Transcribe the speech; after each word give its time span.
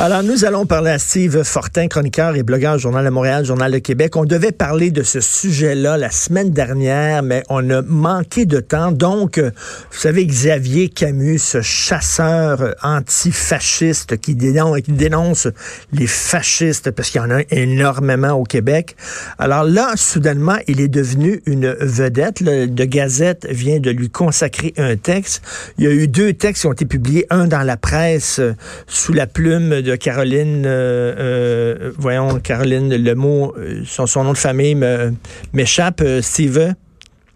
Alors, 0.00 0.24
nous 0.24 0.44
allons 0.44 0.66
parler 0.66 0.90
à 0.90 0.98
Steve 0.98 1.44
Fortin, 1.44 1.86
chroniqueur 1.86 2.34
et 2.34 2.42
blogueur 2.42 2.78
Journal 2.78 3.04
de 3.04 3.10
Montréal, 3.10 3.44
Journal 3.44 3.70
de 3.70 3.78
Québec. 3.78 4.16
On 4.16 4.24
devait 4.24 4.50
parler 4.50 4.90
de 4.90 5.04
ce 5.04 5.20
sujet-là 5.20 5.96
la 5.96 6.10
semaine 6.10 6.50
dernière, 6.50 7.22
mais 7.22 7.44
on 7.48 7.70
a 7.70 7.80
manqué 7.80 8.44
de 8.44 8.58
temps. 8.58 8.90
Donc, 8.90 9.38
vous 9.38 9.98
savez, 9.98 10.26
Xavier 10.26 10.88
Camus, 10.88 11.38
ce 11.38 11.62
chasseur 11.62 12.74
antifasciste 12.82 14.20
qui 14.20 14.34
dénonce, 14.34 14.80
qui 14.80 14.90
dénonce 14.90 15.46
les 15.92 16.08
fascistes, 16.08 16.90
parce 16.90 17.10
qu'il 17.10 17.20
y 17.20 17.24
en 17.24 17.30
a 17.30 17.42
énormément 17.50 18.32
au 18.32 18.42
Québec. 18.42 18.96
Alors 19.38 19.62
là, 19.62 19.92
soudainement, 19.94 20.56
il 20.66 20.80
est 20.80 20.88
devenu 20.88 21.40
une 21.46 21.70
vedette. 21.80 22.40
Le 22.40 22.66
de 22.66 22.84
Gazette 22.84 23.46
vient 23.48 23.78
de 23.78 23.90
lui 23.90 24.10
consacrer 24.10 24.74
un 24.76 24.96
texte. 24.96 25.40
Il 25.78 25.84
y 25.84 25.86
a 25.86 25.92
eu 25.92 26.08
deux 26.08 26.32
textes 26.32 26.62
qui 26.62 26.66
ont 26.66 26.72
été 26.72 26.84
publiés, 26.84 27.26
un 27.30 27.46
dans 27.46 27.62
la 27.62 27.76
presse 27.76 28.40
sous 28.88 29.12
la 29.12 29.28
plume 29.28 29.83
de 29.84 29.94
Caroline, 29.94 30.64
euh, 30.66 31.14
euh, 31.18 31.92
voyons, 31.96 32.40
Caroline, 32.40 32.94
le 32.96 33.14
mot, 33.14 33.54
euh, 33.56 33.82
son, 33.84 34.24
nom 34.24 34.32
de 34.32 34.38
famille 34.38 34.76
m'échappe, 35.52 36.02
Steve. 36.22 36.74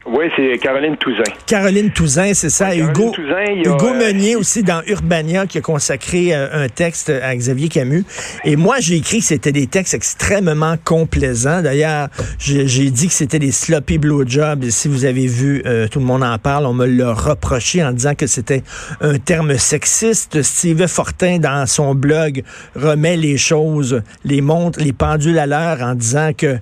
Oui, 0.07 0.27
c'est 0.37 0.57
Caroline 0.59 0.97
Touzin. 0.97 1.23
Caroline 1.47 1.91
Touzin, 1.91 2.33
c'est 2.33 2.49
ça. 2.49 2.75
Hugo, 2.75 3.13
Hugo 3.65 3.95
Meunier 3.95 4.37
aussi 4.37 4.63
dans 4.63 4.81
Urbania 4.87 5.47
qui 5.47 5.59
a 5.59 5.61
consacré 5.61 6.33
un 6.33 6.69
texte 6.69 7.11
à 7.11 7.35
Xavier 7.37 7.69
Camus. 7.69 8.05
Et 8.45 8.57
moi, 8.57 8.77
j'ai 8.79 8.97
écrit 8.97 9.19
que 9.19 9.25
c'était 9.25 9.53
des 9.53 9.67
textes 9.67 9.95
extrêmement 9.95 10.77
complaisants. 10.83 11.63
D'ailleurs, 11.63 12.09
j'ai 12.39 12.91
dit 12.91 13.09
que 13.09 13.13
c'était 13.13 13.39
des 13.39 13.53
sloppy 13.53 13.99
blowjobs. 13.99 14.65
Et 14.65 14.71
si 14.71 14.89
vous 14.89 15.05
avez 15.05 15.27
vu, 15.27 15.63
tout 15.91 15.99
le 15.99 16.07
monde 16.07 16.23
en 16.23 16.39
parle, 16.39 16.65
on 16.67 16.75
me 16.75 16.87
l'a 16.87 17.13
reproché 17.13 17.85
en 17.85 17.93
disant 17.93 18.15
que 18.15 18.27
c'était 18.27 18.63
un 19.01 19.19
terme 19.19 19.59
sexiste. 19.59 20.43
Steve 20.43 20.87
Fortin, 20.87 21.39
dans 21.39 21.67
son 21.67 21.95
blog, 21.95 22.45
remet 22.75 23.17
les 23.17 23.37
choses, 23.37 24.03
les 24.25 24.41
montres, 24.41 24.81
les 24.81 24.93
pendules 24.93 25.39
à 25.39 25.47
l'heure 25.47 25.83
en 25.83 25.95
disant 25.95 26.31
que 26.37 26.59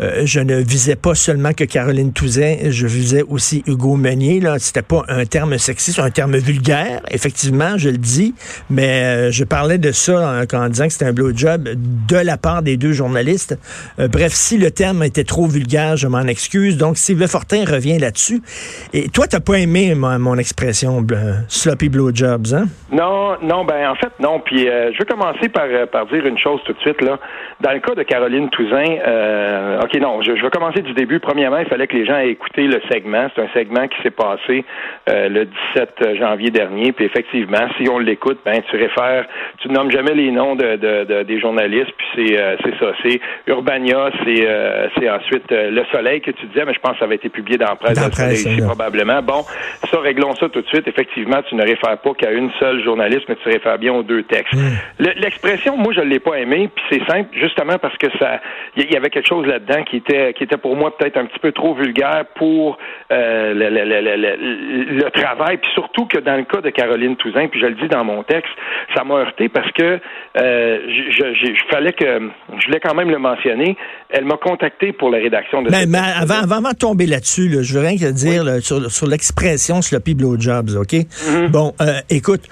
euh, 0.00 0.22
je 0.24 0.40
ne 0.40 0.56
visais 0.56 0.96
pas 0.96 1.14
seulement 1.14 1.52
que 1.52 1.64
Caroline 1.64 2.12
Touzin, 2.12 2.56
je 2.70 2.86
visais 2.90 3.22
aussi 3.28 3.62
Hugo 3.66 3.96
Meunier. 3.96 4.40
Là, 4.40 4.58
c'était 4.58 4.82
pas 4.82 5.04
un 5.08 5.24
terme 5.24 5.56
sexiste, 5.58 5.98
un 5.98 6.10
terme 6.10 6.36
vulgaire. 6.36 7.00
Effectivement, 7.10 7.76
je 7.76 7.88
le 7.88 7.98
dis, 7.98 8.34
mais 8.68 9.02
euh, 9.02 9.30
je 9.30 9.44
parlais 9.44 9.78
de 9.78 9.92
ça 9.92 10.44
en, 10.52 10.68
disant 10.68 10.86
que 10.86 10.92
c'était 10.92 11.06
un 11.06 11.12
blowjob 11.12 11.68
de 11.74 12.16
la 12.16 12.36
part 12.36 12.62
des 12.62 12.76
deux 12.76 12.92
journalistes. 12.92 13.58
Euh, 13.98 14.08
bref, 14.08 14.32
si 14.32 14.58
le 14.58 14.70
terme 14.70 15.02
était 15.02 15.24
trop 15.24 15.46
vulgaire, 15.46 15.96
je 15.96 16.08
m'en 16.08 16.22
excuse. 16.22 16.76
Donc, 16.76 16.96
Sylvain 16.96 17.26
Fortin 17.26 17.64
revient 17.64 17.98
là-dessus. 17.98 18.42
Et 18.92 19.08
toi, 19.08 19.26
t'as 19.26 19.40
pas 19.40 19.58
aimé 19.58 19.94
mon, 19.94 20.36
expression 20.38 21.04
sloppy 21.48 21.88
blowjobs, 21.88 22.54
hein? 22.54 22.66
Non, 22.92 23.36
non, 23.42 23.64
ben 23.64 23.90
en 23.90 23.94
fait, 23.96 24.12
non. 24.20 24.40
Puis 24.40 24.64
je 24.64 24.96
vais 24.96 25.04
commencer 25.04 25.48
par, 25.48 25.66
par 25.92 26.06
dire 26.06 26.24
une 26.24 26.38
chose 26.38 26.60
tout 26.64 26.72
de 26.72 26.78
suite 26.78 27.02
là. 27.02 27.18
Dans 27.60 27.72
le 27.72 27.80
cas 27.80 27.94
de 27.94 28.02
Caroline 28.02 28.48
Touzin, 28.48 28.96
OK, 29.82 30.00
non, 30.00 30.22
je, 30.22 30.32
vais 30.32 30.50
commencer 30.50 30.80
du 30.80 30.94
début. 30.94 31.20
Premièrement, 31.20 31.58
il 31.58 31.66
fallait 31.66 31.86
que 31.86 31.96
les 31.96 32.06
gens 32.06 32.16
aient 32.16 32.30
écouté 32.30 32.66
le 32.70 32.80
segment. 32.90 33.28
C'est 33.34 33.42
un 33.42 33.48
segment 33.52 33.86
qui 33.88 34.00
s'est 34.02 34.10
passé 34.10 34.64
euh, 35.08 35.28
le 35.28 35.46
17 35.74 36.16
janvier 36.18 36.50
dernier. 36.50 36.92
Puis 36.92 37.04
effectivement, 37.04 37.68
si 37.76 37.88
on 37.88 37.98
l'écoute, 37.98 38.38
ben 38.44 38.60
tu 38.70 38.76
réfères, 38.76 39.26
tu 39.58 39.68
nommes 39.68 39.90
jamais 39.90 40.14
les 40.14 40.30
noms 40.30 40.54
de, 40.54 40.76
de, 40.76 41.22
des 41.22 41.40
journalistes. 41.40 41.92
Puis 41.96 42.06
c'est 42.14 42.40
euh, 42.40 42.56
c'est 42.64 42.78
ça, 42.78 42.92
c'est 43.02 43.20
Urbania, 43.46 44.10
c'est 44.24 44.46
euh, 44.46 44.88
c'est 44.96 45.10
ensuite 45.10 45.50
Le 45.50 45.84
Soleil 45.92 46.20
que 46.20 46.30
tu 46.30 46.46
disais, 46.46 46.64
mais 46.64 46.74
je 46.74 46.80
pense 46.80 46.92
que 46.92 46.98
ça 47.00 47.04
avait 47.04 47.16
été 47.16 47.28
publié 47.28 47.58
dans 47.58 47.68
la 47.68 47.76
presse, 47.76 48.00
dans 48.00 48.10
presse 48.10 48.44
ici, 48.44 48.60
probablement. 48.62 49.22
Bon, 49.22 49.44
ça 49.90 50.00
réglons 50.00 50.34
ça 50.36 50.48
tout 50.48 50.62
de 50.62 50.68
suite. 50.68 50.86
Effectivement, 50.86 51.42
tu 51.48 51.54
ne 51.54 51.62
réfères 51.62 51.98
pas 51.98 52.14
qu'à 52.14 52.30
une 52.30 52.50
seule 52.58 52.82
journaliste, 52.82 53.24
mais 53.28 53.36
tu 53.36 53.48
réfères 53.48 53.78
bien 53.78 53.92
aux 53.92 54.02
deux 54.02 54.22
textes. 54.22 54.54
Hmm. 54.54 55.04
L'expression, 55.16 55.76
moi, 55.76 55.92
je 55.92 56.00
l'ai 56.00 56.20
pas 56.20 56.36
aimé. 56.36 56.70
Puis 56.74 56.84
c'est 56.90 57.12
simple, 57.12 57.28
justement 57.32 57.78
parce 57.78 57.96
que 57.96 58.06
ça, 58.18 58.40
il 58.76 58.90
y 58.90 58.96
avait 58.96 59.10
quelque 59.10 59.28
chose 59.28 59.46
là-dedans 59.46 59.82
qui 59.84 59.96
était 59.96 60.32
qui 60.34 60.44
était 60.44 60.56
pour 60.56 60.76
moi 60.76 60.96
peut-être 60.96 61.16
un 61.16 61.26
petit 61.26 61.38
peu 61.38 61.52
trop 61.52 61.74
vulgaire 61.74 62.24
pour 62.34 62.59
euh, 63.12 63.54
le, 63.54 63.68
le, 63.68 63.84
le, 63.84 64.96
le, 65.02 65.10
travail, 65.10 65.58
puis 65.58 65.70
surtout 65.74 66.06
que 66.06 66.18
dans 66.18 66.36
le 66.36 66.44
cas 66.44 66.60
de 66.60 66.70
Caroline 66.70 67.16
Touzin, 67.16 67.48
puis 67.48 67.60
je 67.60 67.66
le 67.66 67.74
dis 67.74 67.88
dans 67.88 68.04
mon 68.04 68.22
texte, 68.22 68.52
ça 68.94 69.04
m'a 69.04 69.14
heurté 69.16 69.48
parce 69.48 69.70
que 69.72 69.98
euh, 70.36 70.78
je, 71.10 71.34
je, 71.34 71.52
fallait 71.70 71.92
que 71.92 72.30
je 72.58 72.66
voulais 72.66 72.80
quand 72.80 72.94
même 72.94 73.10
le 73.10 73.18
mentionner. 73.18 73.76
Elle 74.10 74.24
m'a 74.24 74.36
contacté 74.36 74.92
pour 74.92 75.10
la 75.10 75.18
rédaction 75.18 75.62
de. 75.62 75.70
Mais, 75.70 75.86
mais 75.86 75.98
avant, 75.98 76.42
avant, 76.42 76.70
de 76.70 76.76
tomber 76.76 77.06
là-dessus, 77.06 77.48
là, 77.48 77.62
je 77.62 77.74
veux 77.74 77.86
rien 77.86 78.10
dire 78.12 78.44
sur, 78.60 78.90
sur 78.90 79.06
l'expression 79.06 79.82
sloppy 79.82 80.14
blowjobs, 80.14 80.76
ok? 80.76 80.92
Mm-hmm. 80.92 81.48
Bon, 81.48 81.72
euh, 81.80 82.00
écoute 82.10 82.42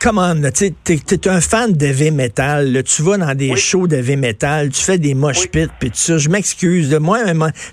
comment, 0.00 0.34
tu 0.54 0.66
es, 0.66 1.28
un 1.28 1.40
fan 1.40 1.72
de 1.72 1.86
heavy 1.86 2.10
metal, 2.10 2.82
tu 2.84 3.02
vas 3.02 3.18
dans 3.18 3.34
des 3.34 3.56
shows 3.56 3.88
de 3.88 3.96
heavy 3.96 4.16
metal, 4.16 4.70
tu 4.70 4.80
fais 4.80 4.98
des 4.98 5.14
mosh 5.14 5.48
pits 5.48 5.66
puis 5.80 5.90
tout 5.90 5.96
ça. 5.96 6.18
Je 6.18 6.28
m'excuse, 6.28 6.94
moi, 7.00 7.20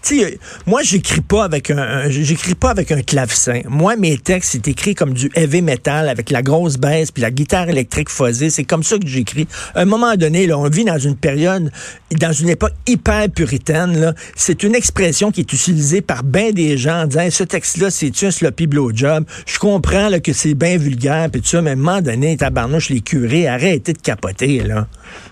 tu 0.02 0.24
moi 0.66 0.82
j'écris 0.84 1.22
pas 1.22 1.44
avec 1.44 1.70
un, 1.70 2.10
j'écris 2.10 2.56
pas 2.56 2.72
avec 2.72 2.92
un 2.92 3.02
clavecin. 3.02 3.62
Moi, 3.68 3.96
mes 3.96 4.18
textes, 4.18 4.54
c'est 4.54 4.68
écrit 4.68 4.96
comme 4.96 5.14
du 5.14 5.30
heavy 5.36 5.62
metal 5.62 6.10
avec 6.10 6.32
la 6.32 6.42
grosse 6.42 6.78
baisse 6.78 7.12
puis 7.12 7.22
la 7.22 7.32
guitare 7.32 7.70
électrique 7.70 8.10
phasée. 8.10 8.50
C'est 8.50 8.64
comme 8.64 8.84
ça 8.84 8.98
que 8.98 9.08
j'écris. 9.08 9.48
À 9.76 9.82
un 9.82 9.86
moment 9.86 10.16
donné, 10.16 10.48
là, 10.48 10.58
on 10.58 10.68
vit 10.68 10.86
dans 10.86 10.98
une 11.00 11.16
période, 11.16 11.72
dans 12.20 12.34
une 12.34 12.50
époque 12.50 12.74
hyper 12.88 13.30
puritaine. 13.30 14.00
Là, 14.00 14.14
c'est 14.36 14.64
une 14.64 14.74
expression 14.74 15.32
qui 15.32 15.42
est 15.42 15.54
utilisée 15.54 16.02
par 16.02 16.24
bien 16.24 16.52
des 16.52 16.78
gens 16.78 17.04
en 17.04 17.08
disant, 17.08 17.28
ce 17.30 17.44
texte-là, 17.44 17.92
c'est-tu 17.92 18.26
un 18.26 18.32
sloppy 18.32 18.68
blowjob? 18.68 19.26
Je 19.46 19.60
comprends 19.60 20.10
là, 20.10 20.20
que 20.20 20.34
c'est 20.34 20.56
bien 20.56 20.78
vulgaire 20.78 21.30
puis 21.32 21.42
tout 21.42 21.48
ça, 21.48 21.62
mais 21.62 21.72
à 21.72 21.74
un 21.74 21.78
moment 21.78 22.02
donné, 22.02 22.15
tabarnouche, 22.38 22.90
les 22.90 23.02
curés, 23.02 23.48
arrêtez 23.48 23.94
de 23.94 24.02
capoter, 24.02 24.60
là. 24.60 24.86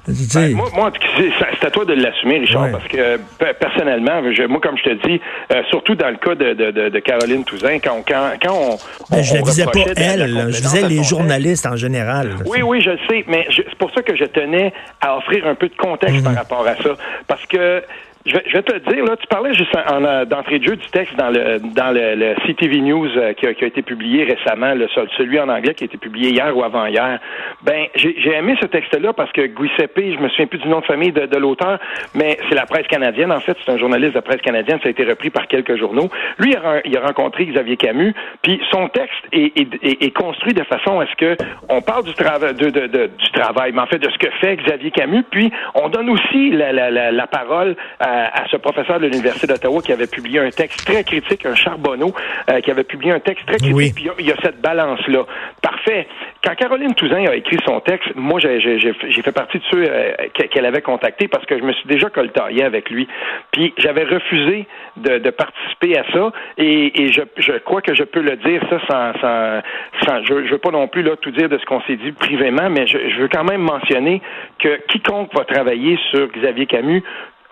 Ben, 0.08 0.54
moi, 0.56 0.70
moi 0.76 0.92
c'est 1.18 1.66
à 1.66 1.72
toi 1.72 1.86
de 1.86 1.94
l'assumer, 1.94 2.40
Richard, 2.40 2.72
parce 2.72 2.88
que 2.88 3.18
personnellement, 3.54 4.22
moi, 4.50 4.60
comme 4.62 4.78
je 4.78 4.84
te 4.84 5.08
dis, 5.08 5.22
euh, 5.52 5.62
surtout 5.70 5.96
dans 5.96 6.10
le 6.10 6.18
cas 6.18 6.36
de, 6.36 6.54
de, 6.54 6.90
de, 6.90 7.00
Caroline 7.00 7.44
Touzin, 7.44 7.80
quand, 7.80 8.04
quand, 8.08 8.32
quand 8.42 8.54
on. 8.54 8.78
Ben, 9.10 9.22
je 9.22 9.38
ne 9.38 9.46
visais 9.46 9.66
pas 9.66 9.80
elle, 9.96 10.48
je 10.50 10.62
visais 10.62 10.88
les 10.88 11.04
journalistes 11.04 11.66
en 11.66 11.76
général. 11.76 12.36
Oui, 12.46 12.62
oui, 12.62 12.82
je 12.82 12.92
le 12.92 13.00
sais, 13.10 13.24
mais 13.28 13.48
c'est 13.56 13.76
pour 13.76 13.92
ça 13.92 14.02
que 14.02 14.16
je 14.16 14.26
tenais 14.26 14.74
à 15.02 15.18
offrir 15.18 15.48
un 15.48 15.56
peu 15.56 15.70
de 15.70 15.76
contexte 15.76 16.18
mhm. 16.18 16.24
par 16.24 16.36
rapport 16.36 16.68
à 16.68 16.76
ça. 16.76 16.96
Parce 17.28 17.46
que 17.46 17.84
je 18.25 18.34
vais, 18.34 18.44
je 18.47 18.53
vais, 18.53 18.63
te 18.63 18.89
dire, 18.89 19.03
là, 19.03 19.17
tu 19.17 19.28
parlais 19.28 19.53
juste 19.53 19.75
en, 19.75 20.03
en 20.03 20.25
d'entrée 20.25 20.59
de 20.59 20.66
jeu 20.66 20.75
du 20.78 20.88
texte 20.88 21.16
dans 21.17 21.29
le 21.29 21.59
dans 21.59 21.91
le, 21.91 22.16
le 22.16 22.35
CTV 22.47 22.79
News 22.79 23.09
euh, 23.17 23.34
qui, 23.34 23.45
a, 23.47 23.53
qui, 23.53 23.66
a, 23.66 23.67
été 23.67 23.81
publié 23.81 24.23
récemment, 24.23 24.73
le, 24.73 24.88
celui 25.17 25.39
en 25.41 25.50
anglais 25.50 25.73
qui 25.73 25.84
a 25.84 25.85
été 25.85 25.97
publié 25.97 26.29
hier 26.29 26.56
ou 26.56 26.63
avant-hier. 26.63 27.19
Ben, 27.63 27.88
j'ai, 27.95 28.34
aimé 28.34 28.56
ce 28.61 28.67
texte-là 28.67 29.11
parce 29.11 29.31
que 29.34 29.41
Giuseppe, 29.45 30.13
je 30.16 30.19
me 30.19 30.29
souviens 30.29 30.47
plus 30.47 30.59
du 30.59 30.69
nom 30.69 30.79
de 30.79 30.85
famille 30.85 31.11
de, 31.11 31.25
de 31.25 31.38
l'auteur, 31.38 31.79
mais 32.16 32.38
c'est 32.47 32.56
la 32.56 32.66
presse 32.66 32.88
canadienne, 32.88 33.31
en 33.31 33.41
fait, 33.41 33.57
c'est 33.63 33.72
un 33.72 33.78
journaliste 33.78 34.16
de 34.16 34.22
presse 34.22 34.41
canadienne, 34.41 34.79
ça 34.81 34.88
a 34.88 34.91
été 34.91 35.03
repris 35.03 35.29
par 35.29 35.47
quelques 35.47 35.78
journaux. 35.78 36.09
Lui, 36.38 36.51
il 36.51 36.57
a, 36.57 36.81
il 36.85 36.97
a 36.97 37.01
rencontré 37.01 37.45
Xavier 37.45 37.75
Camus, 37.75 38.13
puis 38.41 38.61
son 38.72 38.88
texte 38.88 39.23
est, 39.34 39.57
est, 39.57 40.01
est, 40.01 40.11
construit 40.11 40.53
de 40.53 40.63
façon 40.63 41.00
à 41.01 41.07
ce 41.07 41.16
que 41.16 41.35
on 41.67 41.81
parle 41.81 42.05
du 42.05 42.13
travail 42.13 42.53
de, 42.53 42.69
de, 42.69 42.88
de, 42.88 43.07
du 43.07 43.31
travail, 43.34 43.73
mais 43.73 43.81
en 43.81 43.88
fait 43.88 44.00
de 44.00 44.09
ce 44.09 44.17
que 44.17 44.31
fait 44.40 44.55
Xavier 44.55 44.91
Camus, 44.91 45.23
puis 45.29 45.51
on 45.75 45.90
donne 45.90 46.09
aussi 46.09 46.51
la, 46.51 46.72
la, 46.72 46.90
la, 46.90 47.11
la 47.11 47.28
parole 47.28 47.76
à 47.99 48.13
à, 48.14 48.44
ce 48.50 48.58
professeur 48.58 49.00
de 49.00 49.08
l'Université 49.08 49.48
d'Ottawa 49.48 49.82
qui 49.82 49.92
avait 49.92 50.08
publié 50.08 50.40
un 50.40 50.50
texte 50.50 50.86
très 50.86 51.04
critique, 51.04 51.46
un 51.46 51.56
charbonneau, 51.56 52.14
euh, 52.50 52.60
qui 52.62 52.72
avait 52.72 52.84
publié 52.84 53.12
un 53.12 53.20
texte 53.20 53.46
très 53.46 53.58
critique. 53.58 53.96
Puis 53.96 54.10
il 54.20 54.26
y, 54.26 54.32
a 54.32 54.36
cette 54.42 54.62
balance-là. 54.62 55.26
Parfait. 55.62 56.08
Quand 56.44 56.56
Caroline 56.56 56.94
Touzin 56.94 57.26
a 57.26 57.36
écrit 57.36 57.58
son 57.66 57.80
texte, 57.80 58.10
moi, 58.16 58.40
j'ai 58.40 58.94
fait 59.24 59.32
partie 59.32 59.60
de 59.60 59.64
ceux 59.72 59.86
euh, 59.88 60.12
qu'elle 60.34 60.66
avait 60.66 60.82
contactés 60.82 61.28
parce 61.28 61.46
que 61.46 61.58
je 61.58 61.64
me 61.64 61.74
suis 61.74 61.88
déjà 61.88 62.10
coltaillé 62.10 62.64
avec 62.64 62.90
lui. 62.90 63.08
Puis 63.52 63.74
j'avais 63.78 64.04
refusé 64.04 64.68
de, 64.98 65.20
de, 65.20 65.30
participer 65.30 65.98
à 65.98 66.04
ça 66.12 66.32
et, 66.58 67.04
et 67.04 67.12
je, 67.12 67.22
je, 67.38 67.54
crois 67.54 67.82
que 67.82 67.96
je 67.96 68.04
peux 68.04 68.22
le 68.22 68.36
dire 68.38 68.62
ça 68.70 68.80
sans, 68.88 69.20
sans, 69.20 69.62
sans 70.06 70.24
je, 70.24 70.46
je 70.46 70.52
veux 70.52 70.58
pas 70.58 70.72
non 70.72 70.88
plus 70.88 71.02
là 71.02 71.16
tout 71.16 71.32
dire 71.32 71.50
de 71.50 71.58
ce 71.58 71.66
qu'on 71.66 71.82
s'est 71.82 71.96
dit 71.96 72.12
privément, 72.12 72.70
mais 72.70 72.86
je, 72.88 72.98
je 73.10 73.22
veux 73.22 73.28
quand 73.28 73.44
même 73.44 73.62
mentionner 73.62 74.22
que 74.60 74.80
quiconque 74.88 75.34
va 75.34 75.46
travailler 75.46 75.98
sur 76.12 76.28
Xavier 76.28 76.66
Camus 76.66 77.04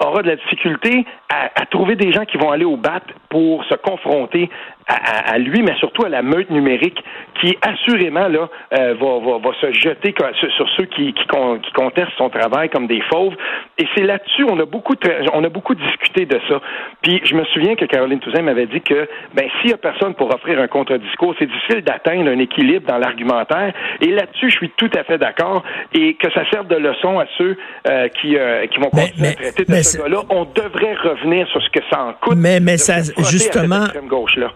aura 0.06 0.22
de 0.22 0.28
la 0.28 0.36
difficulté 0.36 1.06
à, 1.30 1.66
trouver 1.68 1.96
des 1.96 2.12
gens 2.12 2.26
qui 2.26 2.38
vont 2.38 2.52
aller 2.52 2.66
au 2.66 2.76
bat 2.76 3.02
pour 3.30 3.64
se 3.66 3.76
confronter 3.76 4.50
à, 4.88 5.38
lui, 5.38 5.62
mais 5.62 5.74
surtout 5.78 6.04
à 6.04 6.10
la 6.10 6.22
meute 6.22 6.50
numérique 6.50 7.02
qui 7.40 7.58
assurément 7.62 8.28
là 8.28 8.50
euh, 8.78 8.94
va, 8.96 9.20
va, 9.20 9.38
va, 9.38 9.52
se 9.62 9.72
jeter 9.72 10.14
sur 10.56 10.70
ceux 10.76 10.86
qui, 10.86 11.14
qui, 11.14 11.24
qui, 11.24 11.72
contestent 11.74 12.18
son 12.18 12.30
travail 12.30 12.70
comme 12.70 12.88
des 12.88 13.02
fauves. 13.10 13.36
Et 13.78 13.86
c'est 13.96 14.04
là-dessus 14.04 14.44
on 14.50 14.60
a 14.60 14.66
beaucoup 14.66 14.96
on 15.34 15.44
a 15.44 15.50
beaucoup 15.50 15.76
discuté 15.76 16.26
de 16.26 16.40
ça. 16.50 16.60
Puis 17.02 17.22
je 17.24 17.36
me 17.36 17.46
souviens 17.46 17.76
que 17.76 17.86
Caroline 17.86 18.20
Touzin 18.20 18.42
m'avait 18.42 18.66
dit 18.66 18.82
que 18.82 19.08
ben 19.34 19.48
s'il 19.62 19.72
y 19.72 19.74
a 19.74 19.78
personne 19.78 20.14
pour 20.16 20.34
offrir 20.34 20.60
un 20.60 20.68
contre-discours, 20.68 21.36
c'est 21.40 21.46
difficile 21.46 21.82
d'atteindre 21.82 22.30
un 22.30 22.40
équilibre 22.40 22.88
dans 22.88 22.98
l'argumentaire. 22.98 23.74
Et 24.02 24.08
là-dessus, 24.08 24.50
je 24.50 24.58
suis 24.58 24.70
tout 24.72 24.90
à 24.98 25.04
fait 25.04 25.18
d'accord. 25.18 25.64
Et 25.94 26.16
que 26.16 26.32
ça 26.32 26.50
serve 26.52 26.68
de 26.68 26.76
leçon 26.76 27.20
à 27.20 27.26
ceux 27.38 27.58
euh, 27.88 28.08
qui, 28.10 28.38
euh, 28.38 28.66
qui 28.68 28.80
vont 28.80 28.90
continuer 28.90 29.30
à 29.30 29.34
traiter 29.34 29.66
de 29.66 29.74
ce 29.76 29.91
On 30.30 30.46
devrait 30.46 30.96
revenir 30.96 31.48
sur 31.48 31.62
ce 31.62 31.70
que 31.70 31.84
ça 31.90 32.00
en 32.02 32.14
coûte. 32.14 32.38
Mais, 32.38 32.60
mais 32.60 32.78
ça, 32.78 32.98
justement, 33.30 33.88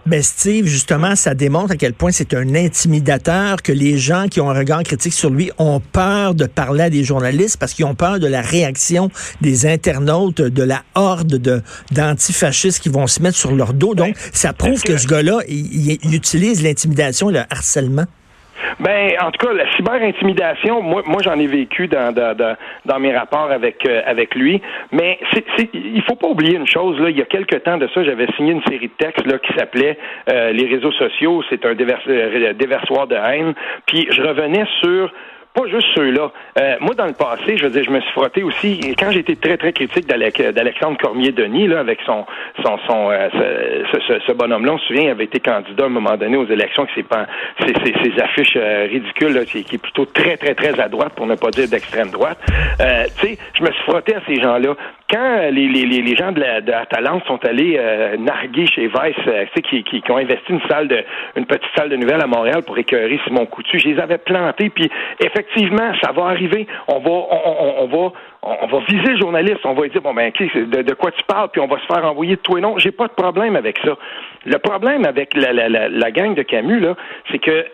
mais 0.06 0.22
Steve, 0.22 0.66
justement, 0.66 1.16
ça 1.16 1.34
démontre 1.34 1.72
à 1.72 1.76
quel 1.76 1.92
point 1.92 2.10
c'est 2.10 2.34
un 2.34 2.54
intimidateur 2.54 3.62
que 3.62 3.72
les 3.72 3.98
gens 3.98 4.26
qui 4.30 4.40
ont 4.40 4.50
un 4.50 4.58
regard 4.58 4.82
critique 4.82 5.12
sur 5.12 5.30
lui 5.30 5.50
ont 5.58 5.80
peur 5.80 6.34
de 6.34 6.46
parler 6.46 6.84
à 6.84 6.90
des 6.90 7.04
journalistes 7.04 7.58
parce 7.58 7.74
qu'ils 7.74 7.84
ont 7.84 7.94
peur 7.94 8.18
de 8.18 8.26
la 8.26 8.40
réaction 8.40 9.10
des 9.40 9.66
internautes, 9.66 10.40
de 10.40 10.62
la 10.62 10.82
horde 10.94 11.36
de 11.38 11.62
d'antifascistes 11.92 12.82
qui 12.82 12.88
vont 12.88 13.06
se 13.06 13.22
mettre 13.22 13.36
sur 13.36 13.52
leur 13.52 13.72
dos. 13.72 13.94
Donc, 13.94 14.16
ça 14.32 14.52
prouve 14.52 14.82
que 14.82 14.96
ce 14.96 15.06
gars-là, 15.06 15.40
il, 15.48 15.98
il 16.02 16.14
utilise 16.14 16.62
l'intimidation 16.62 17.30
et 17.30 17.34
le 17.34 17.40
harcèlement. 17.50 18.06
Ben, 18.80 19.12
en 19.20 19.30
tout 19.30 19.46
cas, 19.46 19.52
la 19.52 19.70
cyber-intimidation, 19.76 20.82
moi, 20.82 21.02
moi 21.06 21.22
j'en 21.22 21.38
ai 21.38 21.46
vécu 21.46 21.88
dans, 21.88 22.12
dans, 22.12 22.56
dans, 22.84 23.00
mes 23.00 23.16
rapports 23.16 23.50
avec, 23.50 23.86
euh, 23.86 24.02
avec 24.06 24.34
lui. 24.34 24.60
Mais 24.92 25.18
c'est, 25.32 25.44
c'est, 25.56 25.70
il 25.74 26.02
faut 26.02 26.16
pas 26.16 26.28
oublier 26.28 26.56
une 26.56 26.66
chose. 26.66 26.98
Là, 27.00 27.10
il 27.10 27.18
y 27.18 27.22
a 27.22 27.26
quelque 27.26 27.56
temps 27.56 27.76
de 27.76 27.88
ça, 27.88 28.02
j'avais 28.04 28.26
signé 28.36 28.52
une 28.52 28.62
série 28.64 28.88
de 28.88 29.04
textes 29.04 29.26
là, 29.26 29.38
qui 29.38 29.52
s'appelait 29.54 29.98
euh, 30.30 30.52
Les 30.52 30.66
réseaux 30.66 30.92
sociaux, 30.92 31.42
c'est 31.50 31.64
un 31.64 31.74
euh, 31.78 32.52
déversoir 32.54 33.06
de 33.06 33.16
haine. 33.16 33.54
Puis 33.86 34.06
je 34.10 34.22
revenais 34.22 34.64
sur 34.82 35.12
pas 35.56 35.66
juste 35.68 35.88
ceux-là. 35.94 36.30
Euh, 36.58 36.76
moi, 36.80 36.94
dans 36.94 37.06
le 37.06 37.14
passé, 37.14 37.56
je 37.56 37.64
veux 37.64 37.70
dire, 37.70 37.84
je 37.84 37.90
me 37.90 38.00
suis 38.00 38.12
frotté 38.12 38.42
aussi, 38.42 38.94
quand 38.98 39.10
été 39.10 39.36
très, 39.36 39.56
très 39.56 39.72
critique 39.72 40.06
d'Alexandre 40.06 40.98
Cormier-Denis, 40.98 41.66
là, 41.66 41.80
avec 41.80 41.98
son, 42.04 42.26
son, 42.62 42.78
son 42.86 43.10
euh, 43.10 43.28
ce, 43.92 44.18
ce, 44.26 44.32
bonhomme-là, 44.32 44.74
on 44.74 44.78
se 44.78 44.86
souvient, 44.86 45.04
il 45.04 45.10
avait 45.10 45.24
été 45.24 45.40
candidat 45.40 45.84
à 45.84 45.86
un 45.86 45.90
moment 45.90 46.16
donné 46.16 46.36
aux 46.36 46.46
élections, 46.46 46.86
c'est 46.94 47.02
pas 47.02 47.26
ses, 47.60 47.72
ses, 47.72 48.20
affiches 48.20 48.56
euh, 48.56 48.86
ridicules, 48.90 49.32
là, 49.32 49.44
qui, 49.44 49.64
qui, 49.64 49.76
est 49.76 49.78
plutôt 49.78 50.04
très, 50.04 50.36
très, 50.36 50.54
très 50.54 50.78
à 50.78 50.88
droite, 50.88 51.14
pour 51.16 51.26
ne 51.26 51.34
pas 51.34 51.50
dire 51.50 51.68
d'extrême 51.68 52.10
droite. 52.10 52.38
Euh, 52.80 53.04
tu 53.18 53.28
sais, 53.28 53.38
je 53.54 53.62
me 53.62 53.72
suis 53.72 53.82
frotté 53.84 54.14
à 54.14 54.20
ces 54.26 54.36
gens-là. 54.36 54.74
Quand 55.08 55.50
les, 55.50 55.68
les, 55.68 55.84
les 55.84 56.16
gens 56.16 56.32
de 56.32 56.40
la, 56.40 56.60
de 56.60 56.72
Talente 56.90 57.24
sont 57.26 57.38
allés 57.44 57.80
narguer 58.18 58.66
chez 58.66 58.88
Vice, 58.88 59.14
tu 59.24 59.30
sais, 59.30 59.62
qui, 59.62 59.84
qui, 59.84 60.02
qui, 60.02 60.10
ont 60.10 60.16
investi 60.16 60.50
une 60.50 60.60
salle 60.68 60.88
de, 60.88 61.04
une 61.36 61.46
petite 61.46 61.70
salle 61.76 61.90
de 61.90 61.96
nouvelles 61.96 62.22
à 62.22 62.26
Montréal 62.26 62.62
pour 62.66 62.76
écœurer 62.76 63.18
Simon 63.24 63.46
Coutu, 63.46 63.78
je 63.78 63.88
les 63.88 64.00
avais 64.00 64.18
plantés, 64.18 64.70
puis 64.70 64.90
effectivement, 65.20 65.92
ça 66.02 66.12
va 66.12 66.26
arriver. 66.26 66.66
On 66.88 66.98
va, 66.98 67.10
on, 67.10 67.86
va, 67.86 68.12
on 68.42 68.66
va 68.66 68.78
viser 68.88 69.12
le 69.12 69.18
journaliste. 69.18 69.60
On 69.64 69.74
va 69.74 69.82
lui 69.82 69.90
dire, 69.90 70.02
bon, 70.02 70.14
ben, 70.14 70.30
de, 70.30 70.82
de, 70.82 70.94
quoi 70.94 71.10
tu 71.12 71.22
parles, 71.24 71.48
puis 71.50 71.60
on 71.60 71.66
va 71.66 71.78
se 71.78 71.86
faire 71.86 72.04
envoyer 72.04 72.36
de 72.36 72.40
tout 72.40 72.56
et 72.58 72.60
non. 72.60 72.78
J'ai 72.78 72.92
pas 72.92 73.08
de 73.08 73.12
problème 73.12 73.56
avec 73.56 73.78
ça. 73.84 73.96
Le 74.44 74.58
problème 74.58 75.04
avec 75.04 75.34
la, 75.34 75.52
la, 75.52 75.68
la, 75.68 75.88
la 75.88 76.10
gang 76.10 76.34
de 76.34 76.42
Camus, 76.42 76.80
là, 76.80 76.94
c'est 77.30 77.38
que 77.38 77.66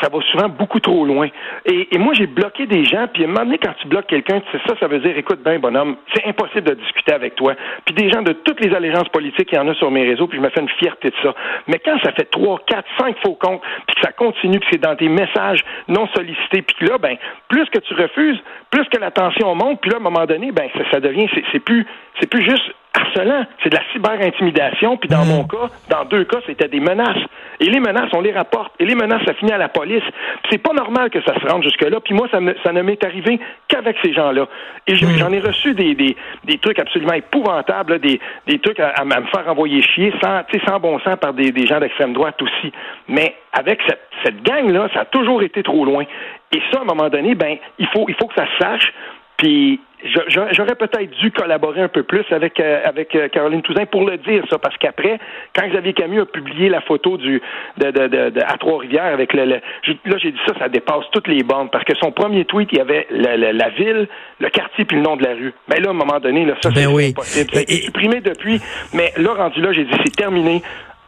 ça, 0.00 0.08
va 0.08 0.20
souvent 0.30 0.48
beaucoup 0.48 0.80
trop 0.80 1.04
loin. 1.04 1.28
Et, 1.64 1.98
moi, 1.98 2.14
j'ai 2.14 2.26
bloqué 2.26 2.66
des 2.66 2.84
gens, 2.84 3.06
puis 3.12 3.24
à 3.24 3.26
un 3.26 3.30
moment 3.30 3.44
donné, 3.44 3.58
quand 3.58 3.72
tu 3.80 3.88
bloques 3.88 4.06
quelqu'un, 4.06 4.40
c'est 4.52 4.60
ça, 4.66 4.74
ça 4.78 4.86
veut 4.86 5.00
dire, 5.00 5.16
écoute 5.16 5.40
ben, 5.42 5.58
bonhomme, 5.58 5.96
c'est 6.14 6.26
impossible 6.26 6.62
de 6.62 6.74
discuter 6.74 7.12
avec 7.12 7.34
toi. 7.34 7.54
Puis 7.84 7.94
des 7.94 8.10
gens 8.10 8.22
de 8.22 8.32
toutes 8.32 8.60
les 8.60 8.74
allégeances 8.74 9.08
politiques, 9.08 9.48
il 9.52 9.56
y 9.56 9.58
en 9.58 9.68
a 9.68 9.74
sur 9.74 9.90
mes 9.90 10.04
réseaux, 10.04 10.26
puis 10.26 10.38
je 10.38 10.42
me 10.42 10.50
fais 10.50 10.60
une 10.60 10.68
fierté 10.68 11.10
de 11.10 11.16
ça. 11.22 11.34
Mais 11.66 11.78
quand 11.78 11.98
ça 12.02 12.12
fait 12.12 12.30
trois, 12.30 12.60
quatre, 12.66 12.88
cinq 12.98 13.16
faux 13.24 13.34
comptes, 13.34 13.62
puis 13.86 13.96
que 13.96 14.02
ça 14.02 14.12
continue, 14.12 14.60
que 14.60 14.66
c'est 14.70 14.80
dans 14.80 14.96
tes 14.96 15.08
messages 15.08 15.64
non 15.88 16.06
sollicités, 16.14 16.62
puis 16.62 16.86
là, 16.86 16.98
ben, 16.98 17.16
plus 17.48 17.66
que 17.66 17.78
tu 17.78 17.94
refuses, 17.94 18.40
plus 18.70 18.84
que 18.88 18.98
la 18.98 19.10
tension 19.10 19.54
monte, 19.54 19.80
puis 19.80 19.90
là, 19.90 19.96
à 19.96 20.00
un 20.00 20.02
moment 20.02 20.26
donné, 20.26 20.52
ben, 20.52 20.68
ça, 20.76 20.84
ça 20.90 21.00
devient, 21.00 21.28
c'est 21.50 21.60
plus, 21.60 21.86
c'est 22.20 22.28
plus 22.28 22.42
juste 22.42 22.72
harcelant. 22.94 23.44
C'est 23.62 23.70
de 23.70 23.76
la 23.76 23.82
cyber-intimidation. 23.92 24.96
Puis 24.96 25.08
dans 25.08 25.24
hmm. 25.24 25.28
mon 25.28 25.44
cas, 25.44 25.68
dans 25.88 26.04
deux 26.04 26.24
cas, 26.24 26.38
c'était 26.46 26.68
des 26.68 26.80
menaces. 26.80 27.22
Et 27.60 27.66
les 27.66 27.80
menaces, 27.80 28.10
on 28.12 28.20
les 28.20 28.32
rapporte. 28.32 28.72
Et 28.78 28.84
les 28.84 28.94
menaces, 28.94 29.22
ça 29.26 29.34
finit 29.34 29.52
à 29.52 29.58
la 29.58 29.68
police. 29.68 30.02
C'est 30.50 30.58
pas 30.58 30.72
normal 30.72 31.10
que 31.10 31.22
ça 31.22 31.34
se 31.40 31.46
rende 31.46 31.62
jusque-là. 31.62 32.00
Puis 32.00 32.14
moi, 32.14 32.28
ça, 32.30 32.38
ça 32.62 32.72
ne 32.72 32.82
m'est 32.82 33.02
arrivé 33.04 33.40
qu'avec 33.68 33.96
ces 34.02 34.12
gens-là. 34.12 34.46
Et 34.86 34.94
hmm. 34.94 35.18
j'en 35.18 35.32
ai 35.32 35.40
reçu 35.40 35.74
des, 35.74 35.94
des, 35.94 36.16
des, 36.44 36.58
trucs 36.58 36.78
absolument 36.78 37.14
épouvantables, 37.14 37.98
des, 38.00 38.20
des 38.46 38.58
trucs 38.58 38.80
à, 38.80 39.04
me 39.04 39.26
faire 39.26 39.48
envoyer 39.48 39.82
chier 39.82 40.12
sans, 40.22 40.42
sans 40.66 40.80
bon 40.80 40.98
sens 41.00 41.16
par 41.16 41.32
des, 41.32 41.52
des 41.52 41.66
gens 41.66 41.80
d'extrême 41.80 42.12
droite 42.12 42.40
aussi. 42.42 42.72
Mais 43.08 43.36
avec 43.52 43.80
cette, 43.86 44.00
cette 44.24 44.42
gang-là, 44.42 44.88
ça 44.94 45.00
a 45.00 45.04
toujours 45.04 45.42
été 45.42 45.62
trop 45.62 45.84
loin. 45.84 46.04
Et 46.52 46.60
ça, 46.70 46.80
à 46.80 46.82
un 46.82 46.84
moment 46.84 47.08
donné, 47.08 47.34
ben, 47.34 47.56
il 47.78 47.86
faut, 47.88 48.06
il 48.08 48.14
faut 48.14 48.26
que 48.26 48.34
ça 48.34 48.46
se 48.46 48.64
sache. 48.64 48.92
Puis 49.42 49.80
j'aurais 50.28 50.76
peut-être 50.76 51.10
dû 51.20 51.32
collaborer 51.32 51.80
un 51.80 51.88
peu 51.88 52.04
plus 52.04 52.24
avec 52.30 52.60
euh, 52.60 52.80
avec 52.84 53.12
euh, 53.16 53.28
Caroline 53.28 53.60
Touzin 53.62 53.86
pour 53.86 54.08
le 54.08 54.16
dire 54.18 54.44
ça 54.48 54.58
parce 54.58 54.76
qu'après 54.76 55.18
quand 55.52 55.66
Xavier 55.66 55.94
Camus 55.94 56.20
a 56.20 56.26
publié 56.26 56.68
la 56.68 56.80
photo 56.80 57.16
du 57.16 57.42
de, 57.78 57.90
de, 57.90 58.06
de, 58.06 58.40
à 58.40 58.56
Trois-Rivières 58.58 59.12
avec 59.12 59.32
le, 59.32 59.44
là 59.44 59.58
j'ai 59.84 60.30
dit 60.30 60.38
ça 60.46 60.54
ça 60.60 60.68
dépasse 60.68 61.04
toutes 61.10 61.26
les 61.26 61.42
bandes 61.42 61.72
parce 61.72 61.84
que 61.84 61.96
son 61.96 62.12
premier 62.12 62.44
tweet 62.44 62.68
il 62.70 62.78
y 62.78 62.80
avait 62.80 63.08
la, 63.10 63.68
ville 63.70 64.06
le 64.38 64.48
quartier 64.48 64.84
puis 64.84 64.96
le 64.96 65.02
nom 65.02 65.16
de 65.16 65.24
la 65.24 65.34
rue. 65.34 65.54
Mais 65.68 65.80
là 65.80 65.88
à 65.88 65.90
un 65.90 65.94
moment 65.94 66.20
donné 66.20 66.44
là 66.44 66.54
ça 66.60 66.70
ben 66.70 66.88
c'est 66.96 67.08
impossible. 67.08 67.50
C'est 67.52 67.82
supprimé 67.82 68.20
depuis. 68.20 68.60
Mais 68.94 69.12
là 69.16 69.34
rendu 69.34 69.60
là 69.60 69.72
j'ai 69.72 69.84
dit 69.84 69.94
c'est 70.04 70.16
terminé 70.16 70.62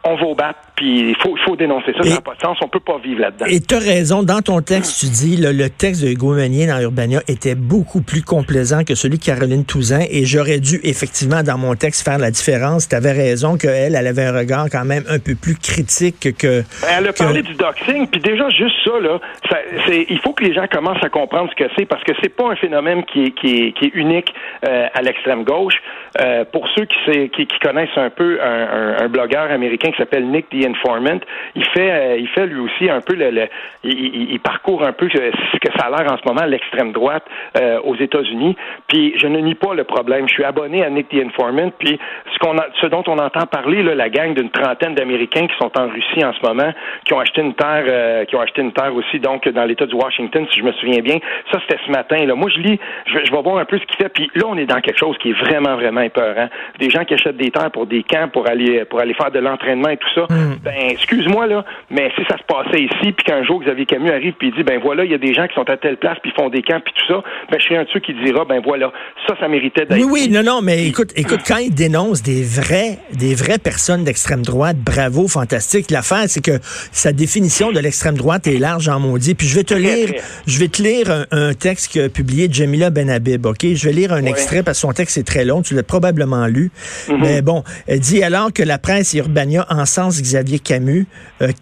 on 0.04 0.16
va 0.16 0.26
au 0.26 0.34
battre, 0.34 0.58
puis 0.76 1.10
il 1.10 1.16
faut, 1.16 1.34
faut 1.44 1.56
dénoncer 1.56 1.92
ça, 1.96 2.02
ça 2.02 2.14
n'a 2.14 2.20
pas 2.20 2.34
de 2.34 2.40
sens, 2.40 2.58
on 2.62 2.68
peut 2.68 2.80
pas 2.80 2.98
vivre 2.98 3.20
là-dedans. 3.22 3.46
Et 3.48 3.60
tu 3.60 3.74
as 3.74 3.78
raison, 3.78 4.22
dans 4.22 4.40
ton 4.40 4.60
texte, 4.60 5.00
tu 5.00 5.06
dis, 5.06 5.36
le, 5.36 5.52
le 5.52 5.70
texte 5.70 6.02
de 6.02 6.08
Hugo 6.08 6.34
Meunier 6.34 6.66
dans 6.66 6.80
Urbania 6.80 7.20
était 7.28 7.54
beaucoup 7.54 8.02
plus 8.02 8.22
complaisant 8.22 8.84
que 8.84 8.94
celui 8.94 9.18
de 9.18 9.24
Caroline 9.24 9.64
Touzin, 9.64 10.00
et 10.10 10.24
j'aurais 10.24 10.60
dû 10.60 10.80
effectivement, 10.84 11.42
dans 11.42 11.58
mon 11.58 11.74
texte, 11.74 12.04
faire 12.04 12.18
la 12.18 12.30
différence. 12.30 12.88
Tu 12.88 12.96
avais 12.96 13.12
raison 13.12 13.56
qu'elle, 13.56 13.94
elle 13.94 14.06
avait 14.06 14.24
un 14.24 14.36
regard 14.36 14.66
quand 14.70 14.84
même 14.84 15.04
un 15.08 15.18
peu 15.18 15.34
plus 15.34 15.56
critique 15.56 16.36
que... 16.36 16.62
Elle 16.96 17.08
a 17.08 17.12
parlé 17.12 17.42
du 17.42 17.54
doxing, 17.54 18.06
puis 18.08 18.20
déjà, 18.20 18.48
juste 18.50 18.76
ça, 18.84 19.00
là, 19.00 19.18
ça, 19.48 19.58
il 19.88 20.18
faut 20.20 20.32
que 20.32 20.44
les 20.44 20.52
gens 20.52 20.66
commencent 20.70 21.02
à 21.02 21.08
comprendre 21.08 21.50
ce 21.50 21.64
que 21.64 21.70
c'est, 21.76 21.86
parce 21.86 22.02
que 22.04 22.12
c'est 22.22 22.34
pas 22.34 22.50
un 22.50 22.56
phénomène 22.56 23.04
qui 23.04 23.24
est, 23.24 23.30
qui 23.30 23.46
est, 23.46 23.72
qui 23.72 23.86
est 23.86 23.92
unique 23.94 24.32
euh, 24.66 24.86
à 24.92 25.02
l'extrême 25.02 25.44
gauche. 25.44 25.74
Euh, 26.20 26.44
pour 26.44 26.68
ceux 26.74 26.84
qui, 26.84 27.28
qui, 27.30 27.46
qui, 27.46 27.58
connaissent 27.58 27.96
un 27.96 28.10
peu 28.10 28.38
un, 28.40 28.46
un, 28.46 29.04
un 29.04 29.08
blogueur 29.08 29.50
américain 29.50 29.90
qui 29.94 29.98
s'appelle 29.98 30.26
Nick 30.26 30.48
the 30.50 30.66
Informant. 30.66 31.20
Il 31.54 31.64
fait, 31.66 31.90
euh, 31.90 32.16
il 32.18 32.28
fait 32.28 32.46
lui 32.46 32.60
aussi 32.60 32.90
un 32.90 33.00
peu 33.00 33.14
le, 33.14 33.48
il, 33.84 34.40
parcourt 34.40 34.84
un 34.84 34.92
peu 34.92 35.08
ce 35.08 35.58
que 35.58 35.72
ça 35.78 35.86
a 35.86 35.90
l'air 35.90 36.12
en 36.12 36.16
ce 36.16 36.22
moment 36.26 36.44
l'extrême 36.46 36.92
droite 36.92 37.24
euh, 37.56 37.80
aux 37.84 37.96
États-Unis. 37.96 38.56
Puis 38.88 39.14
je 39.16 39.26
ne 39.26 39.38
nie 39.38 39.54
pas 39.54 39.74
le 39.74 39.84
problème. 39.84 40.28
Je 40.28 40.34
suis 40.34 40.44
abonné 40.44 40.84
à 40.84 40.90
Nick 40.90 41.08
the 41.08 41.24
Informant. 41.24 41.70
Puis 41.78 41.98
ce 42.32 42.38
qu'on 42.38 42.56
ce 42.80 42.86
dont 42.86 43.04
on 43.06 43.18
entend 43.18 43.46
parler 43.46 43.82
là, 43.82 43.94
la 43.94 44.08
gang 44.08 44.34
d'une 44.34 44.50
trentaine 44.50 44.94
d'Américains 44.94 45.46
qui 45.46 45.56
sont 45.56 45.70
en 45.78 45.88
Russie 45.88 46.24
en 46.24 46.32
ce 46.32 46.46
moment, 46.46 46.72
qui 47.04 47.14
ont 47.14 47.20
acheté 47.20 47.40
une 47.40 47.54
terre, 47.54 47.84
euh, 47.86 48.24
qui 48.24 48.36
ont 48.36 48.40
acheté 48.40 48.62
une 48.62 48.72
terre 48.72 48.94
aussi 48.94 49.20
donc 49.20 49.48
dans 49.48 49.64
l'État 49.64 49.86
du 49.86 49.94
Washington, 49.94 50.46
si 50.52 50.60
je 50.60 50.64
me 50.64 50.72
souviens 50.72 51.00
bien. 51.00 51.18
Ça 51.52 51.60
c'était 51.66 51.80
ce 51.86 51.90
matin. 51.90 52.24
Là. 52.26 52.34
Moi 52.34 52.50
je 52.54 52.60
lis, 52.60 52.78
je, 53.06 53.18
vais 53.18 53.42
voir 53.42 53.58
un 53.58 53.64
peu 53.64 53.78
ce 53.78 53.84
qu'il 53.84 53.96
fait. 53.96 54.08
Puis 54.08 54.30
là 54.34 54.44
on 54.48 54.56
est 54.56 54.66
dans 54.66 54.80
quelque 54.80 54.98
chose 54.98 55.16
qui 55.18 55.30
est 55.30 55.38
vraiment 55.44 55.76
vraiment 55.76 56.02
épeurant. 56.02 56.48
Des 56.78 56.90
gens 56.90 57.04
qui 57.04 57.14
achètent 57.14 57.36
des 57.36 57.50
terres 57.50 57.70
pour 57.70 57.86
des 57.86 58.02
camps 58.02 58.28
pour 58.28 58.48
aller 58.48 58.84
pour 58.84 59.00
aller 59.00 59.14
faire 59.14 59.30
de 59.30 59.38
l'entraînement 59.38 59.83
et 59.92 59.96
tout 59.96 60.08
ça, 60.14 60.22
hmm. 60.22 60.56
ben 60.62 60.90
excuse-moi 60.90 61.46
là, 61.46 61.64
mais 61.90 62.10
si 62.16 62.24
ça 62.28 62.36
se 62.38 62.44
passait 62.44 62.82
ici, 62.82 63.12
puis 63.12 63.24
qu'un 63.24 63.44
jour 63.44 63.62
Xavier 63.62 63.86
Camus 63.86 64.10
arrive 64.10 64.34
puis 64.34 64.48
il 64.48 64.54
dit 64.54 64.62
ben 64.62 64.80
voilà, 64.82 65.04
il 65.04 65.10
y 65.10 65.14
a 65.14 65.18
des 65.18 65.34
gens 65.34 65.46
qui 65.46 65.54
sont 65.54 65.68
à 65.68 65.76
telle 65.76 65.96
place 65.96 66.18
puis 66.22 66.32
font 66.36 66.48
des 66.48 66.62
camps 66.62 66.80
puis 66.84 66.94
tout 66.94 67.14
ça, 67.14 67.22
ben 67.50 67.58
je 67.58 67.64
serais 67.64 67.76
un 67.76 67.84
de 67.84 67.88
ceux 67.92 68.00
qui 68.00 68.14
dira 68.14 68.44
ben 68.44 68.60
voilà, 68.64 68.92
ça 69.26 69.34
ça 69.38 69.48
méritait 69.48 69.86
d'être. 69.86 69.98
Oui 69.98 70.08
oui, 70.10 70.28
non 70.30 70.42
non, 70.42 70.60
mais 70.62 70.86
écoute 70.86 71.12
écoute 71.16 71.40
quand 71.46 71.58
il 71.58 71.74
dénonce 71.74 72.22
des 72.22 72.42
vrais 72.42 72.98
des 73.12 73.34
vraies 73.34 73.58
personnes 73.58 74.04
d'extrême 74.04 74.42
droite, 74.42 74.76
bravo, 74.76 75.28
fantastique. 75.28 75.90
L'affaire 75.90 76.24
c'est 76.26 76.44
que 76.44 76.58
sa 76.62 77.12
définition 77.12 77.72
de 77.72 77.80
l'extrême 77.80 78.16
droite 78.16 78.46
est 78.46 78.58
large 78.58 78.88
en 78.88 79.00
maudit. 79.00 79.34
Puis 79.34 79.46
je 79.46 79.56
vais 79.56 79.64
te 79.64 79.74
lire 79.74 80.10
je 80.46 80.58
vais 80.58 80.68
te 80.68 80.82
lire 80.82 81.26
un, 81.30 81.54
texte 81.54 81.92
que 81.92 82.08
publié 82.08 82.48
Jamila 82.50 82.90
Benhabib, 82.90 83.46
OK? 83.46 83.64
Je 83.74 83.86
vais 83.86 83.92
lire 83.92 84.12
un 84.12 84.24
extrait 84.24 84.62
parce 84.62 84.78
que 84.78 84.82
son 84.82 84.92
texte 84.92 85.18
est 85.18 85.26
très 85.26 85.44
long, 85.44 85.62
tu 85.62 85.74
l'as 85.74 85.82
probablement 85.82 86.46
lu. 86.46 86.70
Mm-hmm. 87.08 87.18
Mais 87.20 87.42
bon, 87.42 87.62
elle 87.86 88.00
dit 88.00 88.22
alors 88.22 88.52
que 88.52 88.62
la 88.62 88.78
presse 88.78 89.14
Urbania 89.14 89.66
encense 89.78 90.20
Xavier 90.20 90.58
Camus, 90.58 91.06
euh, 91.42 91.52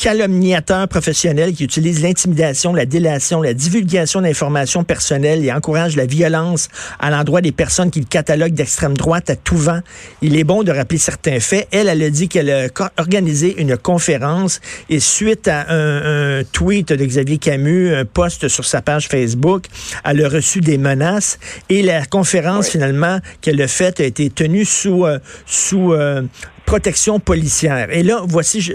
calomniateur 0.00 0.88
professionnel 0.88 1.52
qui 1.52 1.64
utilise 1.64 2.02
l'intimidation, 2.02 2.72
la 2.72 2.86
délation, 2.86 3.42
la 3.42 3.52
divulgation 3.52 4.22
d'informations 4.22 4.82
personnelles 4.82 5.44
et 5.44 5.52
encourage 5.52 5.94
la 5.94 6.06
violence 6.06 6.68
à 6.98 7.10
l'endroit 7.10 7.42
des 7.42 7.52
personnes 7.52 7.90
qu'il 7.90 8.06
catalogue 8.06 8.54
d'extrême 8.54 8.96
droite 8.96 9.28
à 9.28 9.36
tout 9.36 9.58
vent. 9.58 9.80
Il 10.22 10.38
est 10.38 10.44
bon 10.44 10.62
de 10.62 10.72
rappeler 10.72 10.96
certains 10.96 11.38
faits. 11.38 11.68
Elle, 11.70 11.88
elle 11.88 12.02
a 12.02 12.08
dit 12.08 12.28
qu'elle 12.28 12.50
a 12.50 12.68
organisé 12.96 13.60
une 13.60 13.76
conférence 13.76 14.60
et 14.88 15.00
suite 15.00 15.48
à 15.48 15.66
un, 15.68 16.44
tweet 16.44 16.94
de 16.94 17.04
Xavier 17.04 17.36
Camus, 17.36 17.94
un 17.94 18.06
post 18.06 18.48
sur 18.48 18.64
sa 18.64 18.80
page 18.80 19.08
Facebook, 19.08 19.66
elle 20.04 20.24
a 20.24 20.28
reçu 20.30 20.60
des 20.60 20.78
menaces 20.78 21.38
et 21.68 21.82
la 21.82 22.06
conférence 22.06 22.70
finalement 22.70 23.20
qu'elle 23.42 23.60
a 23.60 23.68
faite 23.68 24.00
a 24.00 24.04
été 24.04 24.30
tenue 24.30 24.64
sous, 24.64 25.04
euh, 25.04 25.18
sous 25.44 25.92
euh, 25.92 26.22
protection 26.70 27.18
policière. 27.18 27.88
Et 27.90 28.04
là, 28.04 28.22
voici, 28.24 28.60
je, 28.60 28.72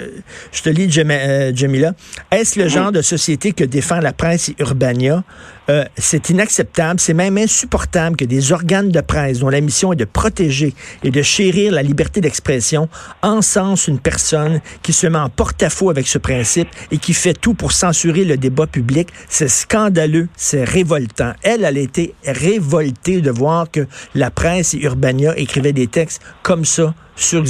je 0.52 0.62
te 0.62 0.68
lis, 0.68 0.92
euh, 1.00 1.54
Jamila. 1.56 1.94
Est-ce 2.30 2.60
le 2.60 2.68
genre 2.68 2.92
de 2.92 3.02
société 3.02 3.54
que 3.54 3.64
défend 3.64 4.02
la 4.02 4.12
presse 4.12 4.50
et 4.50 4.56
Urbania? 4.60 5.24
Euh, 5.70 5.86
c'est 5.98 6.30
inacceptable, 6.30 7.00
c'est 7.00 7.14
même 7.14 7.38
insupportable 7.38 8.18
que 8.18 8.26
des 8.26 8.52
organes 8.52 8.90
de 8.90 9.00
presse 9.00 9.40
dont 9.40 9.48
la 9.48 9.62
mission 9.62 9.94
est 9.94 9.96
de 9.96 10.04
protéger 10.04 10.74
et 11.06 11.10
de 11.10 11.22
chérir 11.22 11.72
la 11.72 11.84
liberté 11.84 12.20
d'expression 12.20 12.90
encensent 13.22 13.88
une 13.88 14.00
personne 14.00 14.60
qui 14.84 14.92
se 14.92 15.08
met 15.08 15.18
en 15.18 15.30
porte-à-faux 15.30 15.90
avec 15.90 16.06
ce 16.06 16.18
principe 16.18 16.68
et 16.92 16.98
qui 16.98 17.14
fait 17.14 17.34
tout 17.34 17.54
pour 17.54 17.72
censurer 17.72 18.26
le 18.26 18.36
débat 18.36 18.68
public. 18.68 19.08
C'est 19.30 19.48
scandaleux, 19.48 20.28
c'est 20.36 20.66
révoltant. 20.66 21.32
Elle, 21.44 21.64
elle 21.64 21.78
a 21.78 21.80
été 21.80 22.14
révoltée 22.26 23.22
de 23.22 23.32
voir 23.32 23.72
que 23.72 23.88
la 24.16 24.32
presse 24.32 24.74
et 24.74 24.80
Urbania 24.80 25.34
écrivaient 25.38 25.72
des 25.72 25.88
textes 25.88 26.22
comme 26.44 26.66
ça 26.66 26.94
sur. 27.16 27.44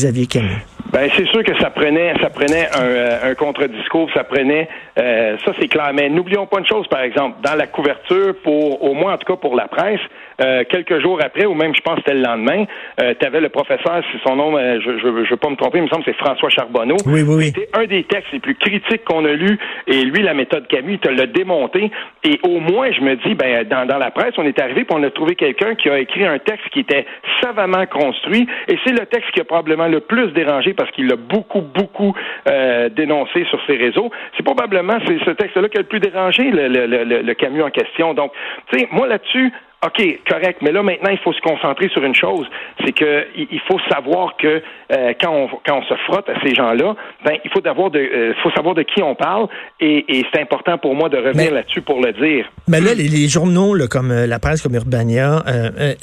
Ben 0.91 1.10
c'est 1.17 1.25
sûr 1.27 1.43
que 1.43 1.57
ça 1.60 1.69
prenait, 1.72 2.13
ça 2.22 2.29
prenait 2.29 2.69
un, 2.74 2.84
euh, 2.84 3.31
un 3.31 3.36
contre-discours, 3.36 4.10
ça 4.13 4.24
prenait, 4.24 4.69
euh, 4.98 5.36
ça 5.43 5.51
c'est 5.60 5.67
clair. 5.67 5.91
Mais 5.93 6.10
n'oublions 6.10 6.45
pas 6.45 6.60
une 6.60 6.67
chose, 6.67 6.88
par 6.88 7.01
exemple, 7.01 7.38
dans 7.43 7.55
la 7.55 7.67
couverture, 7.67 8.34
pour 8.43 8.81
au 8.84 8.93
moins 8.93 9.13
en 9.13 9.17
tout 9.17 9.25
cas 9.25 9.36
pour 9.36 9.55
la 9.55 9.67
presse, 9.67 10.00
euh, 10.41 10.63
quelques 10.69 10.99
jours 11.01 11.19
après, 11.23 11.45
ou 11.45 11.53
même 11.53 11.73
je 11.75 11.81
pense 11.81 11.95
que 11.95 12.01
c'était 12.05 12.17
le 12.17 12.23
lendemain, 12.23 12.65
euh, 13.01 13.13
tu 13.19 13.25
avais 13.25 13.41
le 13.41 13.49
professeur, 13.49 14.01
si 14.11 14.17
son 14.25 14.35
nom, 14.35 14.57
euh, 14.57 14.79
je 14.81 15.07
ne 15.07 15.29
veux 15.29 15.37
pas 15.37 15.49
me 15.49 15.55
tromper, 15.55 15.79
il 15.79 15.83
me 15.83 15.87
semble 15.87 16.03
que 16.03 16.11
c'est 16.11 16.17
François 16.17 16.49
Charbonneau. 16.49 16.97
Oui, 17.05 17.21
oui, 17.21 17.35
oui. 17.35 17.45
C'était 17.45 17.69
un 17.73 17.85
des 17.85 18.03
textes 18.03 18.31
les 18.31 18.39
plus 18.39 18.55
critiques 18.55 19.03
qu'on 19.05 19.25
a 19.25 19.33
lu, 19.33 19.57
et 19.87 20.01
lui, 20.03 20.23
la 20.23 20.33
méthode 20.33 20.67
Camus, 20.67 20.93
il 20.93 20.99
te 20.99 21.09
l'a 21.09 21.25
démonté. 21.25 21.91
Et 22.23 22.39
au 22.43 22.59
moins, 22.59 22.91
je 22.91 23.01
me 23.01 23.15
dis, 23.15 23.35
ben 23.35 23.63
dans, 23.67 23.85
dans 23.85 23.97
la 23.97 24.11
presse, 24.11 24.33
on 24.37 24.45
est 24.45 24.59
arrivé, 24.59 24.83
puis 24.83 24.97
on 24.97 25.03
a 25.03 25.09
trouvé 25.09 25.35
quelqu'un 25.35 25.75
qui 25.75 25.89
a 25.89 25.99
écrit 25.99 26.25
un 26.25 26.39
texte 26.39 26.69
qui 26.69 26.79
était 26.79 27.05
savamment 27.41 27.85
construit, 27.85 28.47
et 28.67 28.77
c'est 28.85 28.93
le 28.93 29.05
texte 29.05 29.31
qui 29.31 29.41
a 29.41 29.43
probablement 29.43 29.87
le 29.87 29.99
plus 29.99 30.31
dérangé 30.33 30.73
parce 30.73 30.91
qu'il 30.91 31.07
l'a 31.07 31.15
beaucoup, 31.15 31.61
beaucoup 31.61 32.13
euh, 32.49 32.89
dénoncé 32.89 33.45
sur 33.49 33.59
ses 33.67 33.77
réseaux. 33.77 34.09
C'est 34.35 34.43
probablement 34.43 34.97
c'est 35.05 35.19
ce 35.23 35.31
texte-là 35.31 35.69
qui 35.69 35.77
a 35.77 35.81
le 35.81 35.87
plus 35.87 35.99
dérangé 35.99 36.43
le, 36.51 36.67
le, 36.67 36.85
le, 36.87 37.21
le 37.21 37.33
Camus 37.33 37.63
en 37.63 37.69
question. 37.69 38.13
Donc, 38.13 38.31
tu 38.71 38.79
sais, 38.79 38.87
moi 38.91 39.07
là-dessus, 39.07 39.51
OK, 39.85 40.19
correct, 40.27 40.59
mais 40.61 40.71
là 40.71 40.81
maintenant 40.81 41.11
il 41.11 41.19
faut 41.19 41.33
se 41.33 41.41
concentrer 41.41 41.89
sur 41.89 42.03
une 42.03 42.15
chose, 42.15 42.47
c'est 42.83 42.91
que 42.91 43.27
il 43.35 43.59
faut 43.67 43.79
savoir 43.89 44.35
que 44.37 44.61
euh, 44.91 45.13
quand 45.21 45.31
on 45.31 45.47
quand 45.65 45.79
on 45.79 45.83
se 45.83 45.93
frotte 46.05 46.27
à 46.29 46.39
ces 46.41 46.55
gens-là, 46.55 46.95
ben 47.23 47.33
il 47.43 47.51
faut 47.51 47.61
d'avoir 47.61 47.91
de 47.91 47.99
euh, 47.99 48.33
faut 48.41 48.51
savoir 48.51 48.73
de 48.73 48.81
qui 48.81 49.03
on 49.03 49.15
parle 49.15 49.47
et, 49.79 50.05
et 50.07 50.25
c'est 50.33 50.41
important 50.41 50.77
pour 50.77 50.95
moi 50.95 51.09
de 51.09 51.17
revenir 51.17 51.53
là-dessus 51.53 51.81
pour 51.81 52.01
le 52.01 52.13
dire. 52.13 52.49
Mais 52.67 52.79
là 52.81 52.93
les, 52.95 53.27
journaux 53.27 53.75
là, 53.75 53.87
comme 53.87 54.11
euh, 54.11 54.25
la 54.25 54.39
presse 54.39 54.61
comme 54.61 54.75
Urbania, 54.75 55.43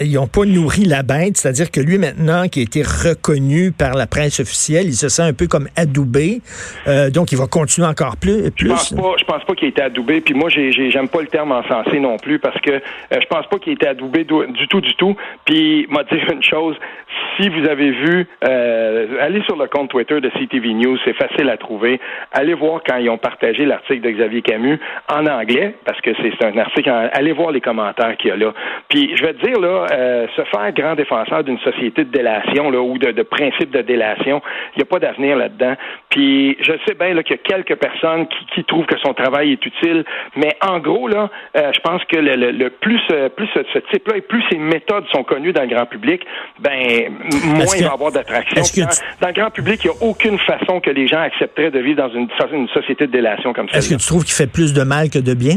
ils 0.00 0.18
ont 0.18 0.26
pas 0.26 0.44
nourri 0.44 0.84
la 0.84 1.02
bête, 1.02 1.36
c'est-à-dire 1.36 1.70
que 1.70 1.80
lui 1.80 1.98
maintenant 1.98 2.46
qui 2.48 2.60
a 2.60 2.62
été 2.62 2.82
reconnu 2.82 3.72
par 3.72 3.94
la 3.94 4.06
presse 4.06 4.38
officielle, 4.38 4.86
il 4.86 4.94
se 4.94 5.08
sent 5.08 5.22
un 5.22 5.32
peu 5.32 5.46
comme 5.46 5.68
adoubé, 5.76 6.40
donc 7.12 7.32
il 7.32 7.38
va 7.38 7.46
continuer 7.46 7.88
encore 7.88 8.16
plus. 8.16 8.50
plus. 8.50 8.68
Je 8.68 8.74
pense 8.74 8.94
pas, 8.94 9.14
je 9.18 9.24
pense 9.24 9.44
pas 9.44 9.54
qu'il 9.54 9.66
ait 9.66 9.70
été 9.70 9.82
adoubé, 9.82 10.20
puis 10.20 10.34
moi 10.34 10.48
j'aime 10.50 11.08
pas 11.08 11.20
le 11.20 11.28
terme 11.28 11.52
encensé 11.52 11.98
non 11.98 12.16
plus 12.18 12.38
parce 12.38 12.60
que 12.60 12.80
je 13.10 13.26
pense 13.26 13.46
pas 13.46 13.58
qu'il 13.58 13.71
était 13.72 13.88
adoubé 13.88 14.24
du 14.24 14.68
tout, 14.68 14.80
du 14.80 14.94
tout. 14.94 15.16
Puis, 15.44 15.86
m'a 15.90 16.04
dire 16.04 16.24
une 16.32 16.42
chose, 16.42 16.76
si 17.36 17.48
vous 17.48 17.68
avez 17.68 17.90
vu, 17.90 18.26
euh, 18.44 19.06
allez 19.20 19.42
sur 19.42 19.56
le 19.56 19.66
compte 19.66 19.90
Twitter 19.90 20.20
de 20.20 20.30
CTV 20.30 20.74
News, 20.74 20.98
c'est 21.04 21.14
facile 21.14 21.48
à 21.48 21.56
trouver. 21.56 22.00
Allez 22.32 22.54
voir 22.54 22.80
quand 22.86 22.96
ils 22.96 23.08
ont 23.08 23.18
partagé 23.18 23.64
l'article 23.64 24.00
de 24.00 24.10
Xavier 24.10 24.42
Camus 24.42 24.78
en 25.10 25.26
anglais, 25.26 25.74
parce 25.84 26.00
que 26.00 26.10
c'est 26.20 26.44
un 26.44 26.56
article. 26.58 26.90
allez 26.90 27.32
voir 27.32 27.52
les 27.52 27.60
commentaires 27.60 28.16
qu'il 28.16 28.30
y 28.30 28.32
a 28.32 28.36
là. 28.36 28.52
Puis, 28.88 29.12
je 29.14 29.24
vais 29.24 29.34
te 29.34 29.46
dire 29.46 29.60
là, 29.60 29.86
euh, 29.92 30.26
se 30.36 30.42
faire 30.44 30.72
grand 30.72 30.94
défenseur 30.94 31.44
d'une 31.44 31.58
société 31.60 32.04
de 32.04 32.10
délation 32.10 32.70
là 32.70 32.80
ou 32.80 32.98
de, 32.98 33.12
de 33.12 33.22
principe 33.22 33.70
de 33.70 33.82
délation, 33.82 34.42
il 34.74 34.78
n'y 34.78 34.82
a 34.82 34.86
pas 34.86 34.98
d'avenir 34.98 35.36
là-dedans. 35.36 35.74
Puis, 36.10 36.56
je 36.60 36.72
sais 36.86 36.94
bien 36.94 37.14
qu'il 37.22 37.36
y 37.36 37.40
a 37.40 37.42
quelques 37.42 37.76
personnes 37.76 38.26
qui, 38.54 38.64
trouvent 38.64 38.86
que 38.86 38.98
son 38.98 39.12
travail 39.12 39.52
est 39.52 39.66
utile, 39.66 40.04
mais 40.36 40.56
en 40.66 40.78
gros 40.78 41.08
là, 41.08 41.30
euh, 41.56 41.70
je 41.74 41.80
pense 41.80 42.02
que 42.04 42.16
le, 42.16 42.50
le, 42.52 42.70
plus 42.70 43.00
plus 43.36 43.48
ce 43.54 43.78
type-là 43.90 44.16
et 44.16 44.20
plus 44.20 44.42
ses 44.50 44.58
méthodes 44.58 45.04
sont 45.12 45.24
connues 45.24 45.52
dans 45.52 45.62
le 45.62 45.68
grand 45.68 45.86
public, 45.86 46.22
ben 46.60 47.10
moins 47.44 47.64
il 47.76 47.84
va 47.84 47.90
y 47.90 47.92
avoir 47.92 48.12
d'attraction. 48.12 48.86
Dans, 49.20 49.28
le 49.28 49.34
grand 49.34 49.50
public, 49.50 49.80
il 49.84 49.90
n'y 49.90 49.96
a 49.96 50.02
aucune 50.02 50.38
façon 50.38 50.80
que 50.80 50.90
les 50.90 51.06
gens 51.06 51.20
accepteraient 51.20 51.70
de 51.70 51.80
vivre 51.80 52.02
dans 52.02 52.12
une, 52.12 52.28
une 52.52 52.68
société 52.68 53.06
de 53.06 53.12
délation 53.12 53.52
comme 53.52 53.68
ça. 53.68 53.78
Est-ce 53.78 53.90
que 53.90 54.00
tu 54.00 54.06
trouves 54.06 54.24
qu'il 54.24 54.34
fait 54.34 54.50
plus 54.50 54.72
de 54.72 54.82
mal 54.82 55.10
que 55.10 55.18
de 55.18 55.34
bien? 55.34 55.56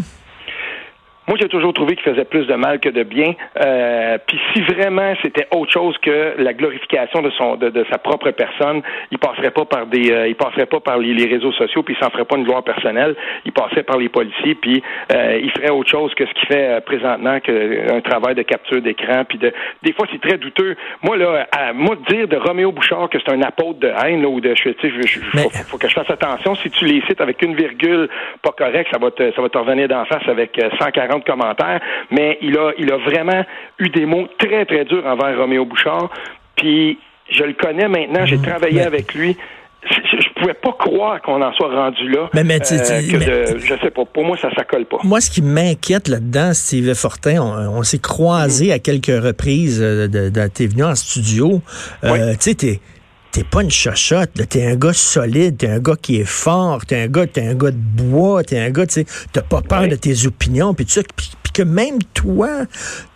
Moi, 1.27 1.37
j'ai 1.41 1.49
toujours 1.49 1.73
trouvé 1.73 1.95
qu'il 1.95 2.03
faisait 2.03 2.25
plus 2.25 2.45
de 2.45 2.53
mal 2.53 2.79
que 2.79 2.89
de 2.89 3.01
bien. 3.01 3.33
Euh, 3.59 4.17
puis 4.27 4.39
si 4.53 4.61
vraiment 4.61 5.13
c'était 5.23 5.47
autre 5.49 5.71
chose 5.71 5.97
que 5.97 6.35
la 6.37 6.53
glorification 6.53 7.23
de 7.23 7.31
son 7.31 7.55
de, 7.55 7.85
sa 7.89 7.97
propre 7.97 8.29
personne, 8.29 8.83
il 9.09 9.17
passerait 9.17 9.49
pas 9.49 9.65
par 9.65 9.87
des 9.87 10.11
euh, 10.11 10.27
il 10.27 10.35
passerait 10.35 10.67
pas 10.67 10.79
par 10.79 10.99
les, 10.99 11.25
réseaux 11.25 11.51
sociaux, 11.53 11.81
puis 11.81 11.95
il 11.97 12.03
s'en 12.03 12.11
ferait 12.11 12.25
pas 12.25 12.37
une 12.37 12.43
gloire 12.43 12.63
personnelle. 12.63 13.15
Il 13.43 13.53
passerait 13.53 13.81
par 13.81 13.97
les 13.97 14.09
policiers, 14.09 14.53
puis 14.53 14.83
euh, 15.11 15.39
il 15.41 15.49
ferait 15.49 15.71
autre 15.71 15.89
chose 15.89 16.13
que 16.13 16.27
ce 16.27 16.33
qu'il 16.33 16.47
fait 16.47 16.85
présentement, 16.85 17.39
qu'un 17.39 18.01
travail 18.01 18.35
de 18.35 18.43
capture 18.43 18.81
d'écran. 18.81 19.23
Puis 19.27 19.39
de 19.39 19.51
des 19.81 19.93
fois 19.93 20.05
c'est 20.11 20.21
très 20.21 20.37
douteux. 20.37 20.75
Moi 21.01 21.17
là, 21.17 21.47
à, 21.51 21.73
moi 21.73 21.95
dire 22.07 22.27
de 22.27 22.37
Roméo 22.37 22.71
Bouchard 22.71 23.09
que 23.09 23.17
c'est 23.17 23.33
un 23.33 23.41
apôtre 23.41 23.79
de 23.79 23.87
haine 23.87 24.25
ou 24.27 24.39
de 24.41 24.53
je, 24.53 24.69
tu 24.69 24.91
sais, 24.91 25.49
faut, 25.67 25.79
que 25.79 25.87
je 25.87 25.93
fasse 25.93 26.09
attention. 26.11 26.53
Si 26.53 26.69
tu 26.69 26.85
les 26.85 27.01
cites 27.07 27.21
avec 27.21 27.41
une 27.41 27.55
virgule 27.55 28.09
pas 28.43 28.51
correcte, 28.51 28.91
ça 28.93 28.99
va 28.99 29.09
te 29.09 29.31
ça 29.31 29.41
va 29.41 29.49
te 29.49 29.57
revenir 29.57 29.87
d'en 29.87 30.05
face 30.05 30.27
avec 30.27 30.61
140 30.79 31.14
de 31.19 31.23
commentaires, 31.23 31.81
mais 32.11 32.37
il 32.41 32.57
a, 32.57 32.71
il 32.77 32.91
a 32.91 32.97
vraiment 32.97 33.43
eu 33.79 33.89
des 33.89 34.05
mots 34.05 34.27
très, 34.37 34.65
très 34.65 34.85
durs 34.85 35.05
envers 35.05 35.37
Roméo 35.37 35.65
Bouchard. 35.65 36.09
Puis, 36.55 36.97
je 37.29 37.43
le 37.43 37.53
connais 37.53 37.87
maintenant, 37.87 38.25
j'ai 38.25 38.37
mmh. 38.37 38.43
travaillé 38.43 38.81
avec 38.81 39.13
lui 39.13 39.35
je 39.89 40.39
pouvais 40.39 40.53
pas 40.53 40.73
croire 40.73 41.21
qu'on 41.21 41.41
en 41.41 41.53
soit 41.53 41.69
rendu 41.69 42.09
là. 42.09 42.29
Mais, 42.33 42.43
mais, 42.43 42.59
euh, 42.71 43.59
je 43.59 43.75
sais 43.81 43.91
pas. 43.91 44.05
Pour 44.05 44.23
moi, 44.23 44.37
ça, 44.41 44.49
ça 44.55 44.63
colle 44.63 44.85
pas. 44.85 44.97
Moi, 45.03 45.21
ce 45.21 45.29
qui 45.29 45.41
m'inquiète 45.41 46.07
là-dedans, 46.07 46.53
Steve 46.53 46.93
Fortin, 46.93 47.41
on, 47.41 47.83
s'est 47.83 47.99
croisé 47.99 48.69
mmh. 48.69 48.71
à 48.71 48.79
quelques 48.79 49.23
reprises. 49.23 49.81
Euh, 49.81 50.07
de, 50.07 50.29
de, 50.29 50.47
t'es 50.47 50.67
venu 50.67 50.83
en 50.83 50.95
studio. 50.95 51.61
Euh, 52.03 52.33
tu 52.39 52.53
sais, 52.57 52.79
t'es 53.35 53.43
pas 53.43 53.63
une 53.63 53.71
chochotte, 53.71 54.31
t'es 54.49 54.65
un 54.65 54.77
gars 54.77 54.93
solide, 54.93 55.57
t'es 55.57 55.67
un 55.67 55.79
gars 55.79 55.97
qui 56.01 56.21
est 56.21 56.27
fort, 56.27 56.85
t'es 56.85 57.01
un 57.01 57.07
gars, 57.07 57.27
t'es 57.27 57.45
un 57.45 57.53
gars 57.53 57.71
de 57.71 57.75
bois, 57.77 58.45
t'es 58.45 58.57
un 58.57 58.69
gars, 58.69 58.87
tu 58.87 58.93
sais, 58.93 59.05
t'as 59.33 59.41
pas 59.41 59.61
peur 59.61 59.89
de 59.89 59.95
tes 59.95 60.25
opinions, 60.25 60.73
puis 60.73 60.85
tu 60.85 61.01
puis, 61.17 61.31
que 61.53 61.63
même 61.63 61.99
toi, 62.13 62.49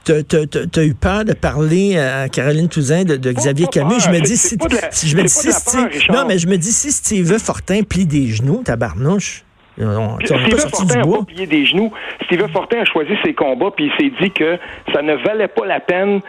t'as 0.03 0.15
as, 0.15 0.83
eu 0.83 0.93
peur 0.93 1.23
de 1.23 1.33
parler 1.33 1.97
à 1.97 2.27
Caroline 2.27 2.67
Touzin 2.67 3.03
de, 3.03 3.31
Xavier 3.31 3.67
Camus. 3.67 3.99
Je 3.99 4.09
me 4.09 4.19
dis, 4.21 4.37
si, 4.37 4.57
je 4.57 5.15
me 5.17 5.23
dis, 5.23 5.29
si, 5.29 6.11
non, 6.11 6.25
mais 6.25 6.37
je 6.37 6.47
me 6.47 6.57
dis, 6.57 6.71
si 6.71 6.91
Steve 6.91 7.37
Fortin 7.37 7.83
plie 7.83 8.05
des 8.05 8.27
genoux, 8.27 8.61
tabarnouche, 8.63 9.43
on, 9.77 10.17
Steve 10.19 10.57
Fortin 10.57 10.99
n'a 10.99 11.05
pas 11.05 11.23
plié 11.23 11.47
des 11.47 11.65
genoux. 11.65 11.91
Steve 12.25 12.45
Fortin 12.51 12.79
a 12.79 12.85
choisi 12.85 13.11
ses 13.23 13.33
combats, 13.33 13.71
puis 13.75 13.89
il 13.89 13.91
s'est 13.97 14.13
dit 14.21 14.31
que 14.31 14.57
ça 14.93 15.01
ne 15.01 15.15
valait 15.15 15.47
pas 15.47 15.65
la 15.65 15.79
peine 15.79 16.21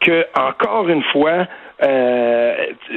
que, 0.00 0.26
encore 0.34 0.88
une 0.88 1.02
fois, 1.04 1.46
euh, 1.82 2.54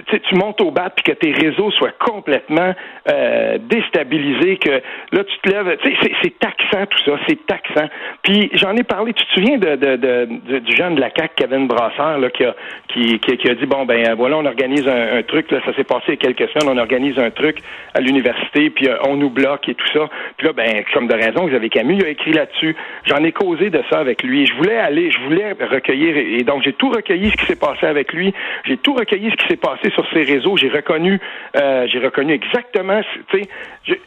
tu 0.07 0.35
montes 0.35 0.59
au 0.61 0.71
bat 0.71 0.89
puis 0.89 1.03
que 1.03 1.11
tes 1.11 1.31
réseaux 1.31 1.69
soient 1.71 1.93
complètement 1.99 2.73
euh, 3.11 3.59
déstabilisés, 3.59 4.57
que 4.57 4.81
là 5.11 5.23
tu 5.23 5.37
te 5.43 5.49
lèves, 5.49 5.77
c'est 6.23 6.39
taxant 6.39 6.85
tout 6.87 6.97
ça, 7.05 7.19
c'est 7.27 7.45
taxant. 7.45 7.87
Puis 8.23 8.49
j'en 8.53 8.75
ai 8.75 8.83
parlé, 8.83 9.13
tu 9.13 9.23
te 9.23 9.33
souviens 9.33 9.59
de, 9.59 9.75
de, 9.75 9.95
de, 9.97 10.59
du 10.59 10.75
jeune 10.75 10.95
de 10.95 11.01
la 11.01 11.11
CAC, 11.11 11.35
Kevin 11.35 11.67
Brasseur, 11.67 12.17
là, 12.17 12.29
qui 12.31 12.43
a, 12.43 12.55
qui, 12.87 13.19
qui, 13.19 13.49
a 13.49 13.53
dit 13.53 13.67
bon 13.67 13.85
ben 13.85 14.15
voilà, 14.15 14.37
on 14.37 14.45
organise 14.45 14.87
un, 14.87 15.21
truc, 15.23 15.51
là, 15.51 15.59
ça 15.63 15.75
s'est 15.75 15.83
passé 15.83 16.03
il 16.07 16.13
y 16.13 16.13
a 16.13 16.33
quelques 16.33 16.49
semaines, 16.49 16.75
on 16.75 16.81
organise 16.81 17.19
un 17.19 17.29
truc 17.29 17.59
à 17.93 18.01
l'université, 18.01 18.71
puis 18.71 18.87
euh, 18.87 18.97
on 19.07 19.15
nous 19.15 19.29
bloque 19.29 19.69
et 19.69 19.75
tout 19.75 19.87
ça. 19.93 20.09
Puis 20.37 20.47
là, 20.47 20.53
ben 20.53 20.83
comme 20.91 21.07
de 21.07 21.13
raison, 21.13 21.47
vous 21.47 21.55
avez 21.55 21.69
Camus, 21.69 21.97
il 21.99 22.05
a 22.05 22.09
écrit 22.09 22.33
là-dessus. 22.33 22.75
J'en 23.05 23.23
ai 23.23 23.31
causé 23.31 23.69
de 23.69 23.83
ça 23.91 23.99
avec 23.99 24.23
lui. 24.23 24.47
Je 24.47 24.55
voulais 24.55 24.77
aller, 24.77 25.11
je 25.11 25.19
voulais 25.19 25.51
recueillir, 25.69 26.17
et 26.17 26.43
donc 26.43 26.63
j'ai 26.63 26.73
tout 26.73 26.89
recueilli 26.91 27.31
ce 27.31 27.37
qui 27.37 27.45
s'est 27.45 27.55
passé 27.55 27.85
avec 27.85 28.13
lui. 28.13 28.33
J'ai 28.65 28.77
tout 28.77 28.93
recueilli 28.93 29.31
ce 29.31 29.35
qui 29.35 29.47
s'est 29.47 29.57
passé 29.57 29.89
sur 29.91 30.05
ces 30.13 30.23
réseaux. 30.23 30.57
J'ai 30.57 30.69
reconnu, 30.69 31.19
euh, 31.55 31.87
j'ai 31.87 31.99
reconnu 31.99 32.33
exactement, 32.33 33.01
tu 33.29 33.43
sais, 33.87 34.01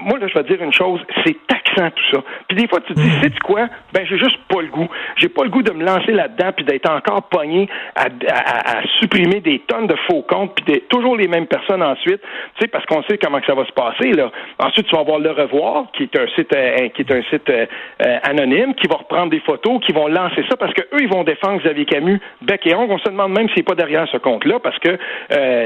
moi, 0.00 0.18
là, 0.18 0.26
je 0.28 0.34
vais 0.34 0.44
dire 0.44 0.62
une 0.62 0.72
chose, 0.72 1.00
c'est 1.24 1.36
taxant 1.46 1.90
tout 1.90 2.16
ça. 2.16 2.22
Puis 2.48 2.56
des 2.56 2.68
fois, 2.68 2.80
tu 2.80 2.94
te 2.94 3.00
dis, 3.00 3.10
sais-tu 3.22 3.40
quoi? 3.40 3.68
Ben, 3.92 4.04
j'ai 4.06 4.18
juste 4.18 4.38
pas 4.48 4.60
le 4.60 4.68
goût. 4.68 4.88
J'ai 5.16 5.28
pas 5.28 5.44
le 5.44 5.50
goût 5.50 5.62
de 5.62 5.72
me 5.72 5.84
lancer 5.84 6.12
là-dedans 6.12 6.52
puis 6.54 6.64
d'être 6.64 6.90
encore 6.90 7.22
pogné 7.24 7.68
à, 7.96 8.06
à, 8.06 8.82
supprimer 9.00 9.40
des 9.40 9.60
tonnes 9.60 9.86
de 9.86 9.96
faux 10.08 10.22
comptes 10.22 10.54
puis 10.54 10.82
toujours 10.88 11.16
les 11.16 11.28
mêmes 11.28 11.46
personnes 11.46 11.82
ensuite, 11.82 12.20
tu 12.20 12.60
sais, 12.60 12.68
parce 12.68 12.84
qu'on 12.86 13.02
sait 13.04 13.18
comment 13.18 13.40
que 13.40 13.46
ça 13.46 13.54
va 13.54 13.64
se 13.64 13.72
passer, 13.72 14.12
là. 14.12 14.30
Ensuite, 14.58 14.86
tu 14.86 14.94
vas 14.94 15.00
avoir 15.00 15.18
Le 15.18 15.30
Revoir, 15.30 15.86
qui 15.92 16.04
est 16.04 16.18
un 16.18 16.26
site, 16.34 16.54
euh, 16.54 16.88
qui 16.88 17.02
est 17.02 17.10
un 17.10 17.22
site 17.30 17.48
euh, 17.48 17.66
euh, 18.04 18.18
anonyme, 18.22 18.74
qui 18.74 18.86
va 18.86 18.96
reprendre 18.96 19.30
des 19.30 19.40
photos, 19.40 19.80
qui 19.84 19.92
vont 19.92 20.08
lancer 20.08 20.44
ça 20.48 20.56
parce 20.56 20.74
que 20.74 20.82
eux, 20.82 21.00
ils 21.00 21.08
vont 21.08 21.24
défendre 21.24 21.60
Xavier 21.62 21.84
Camus, 21.84 22.20
bec 22.42 22.66
et 22.66 22.74
ongle. 22.74 22.92
On 22.92 22.98
se 22.98 23.08
demande 23.08 23.32
même 23.32 23.48
s'il 23.48 23.58
n'est 23.58 23.62
pas 23.62 23.74
derrière 23.74 24.06
ce 24.08 24.18
compte-là 24.18 24.58
parce 24.58 24.78
que 24.78 24.98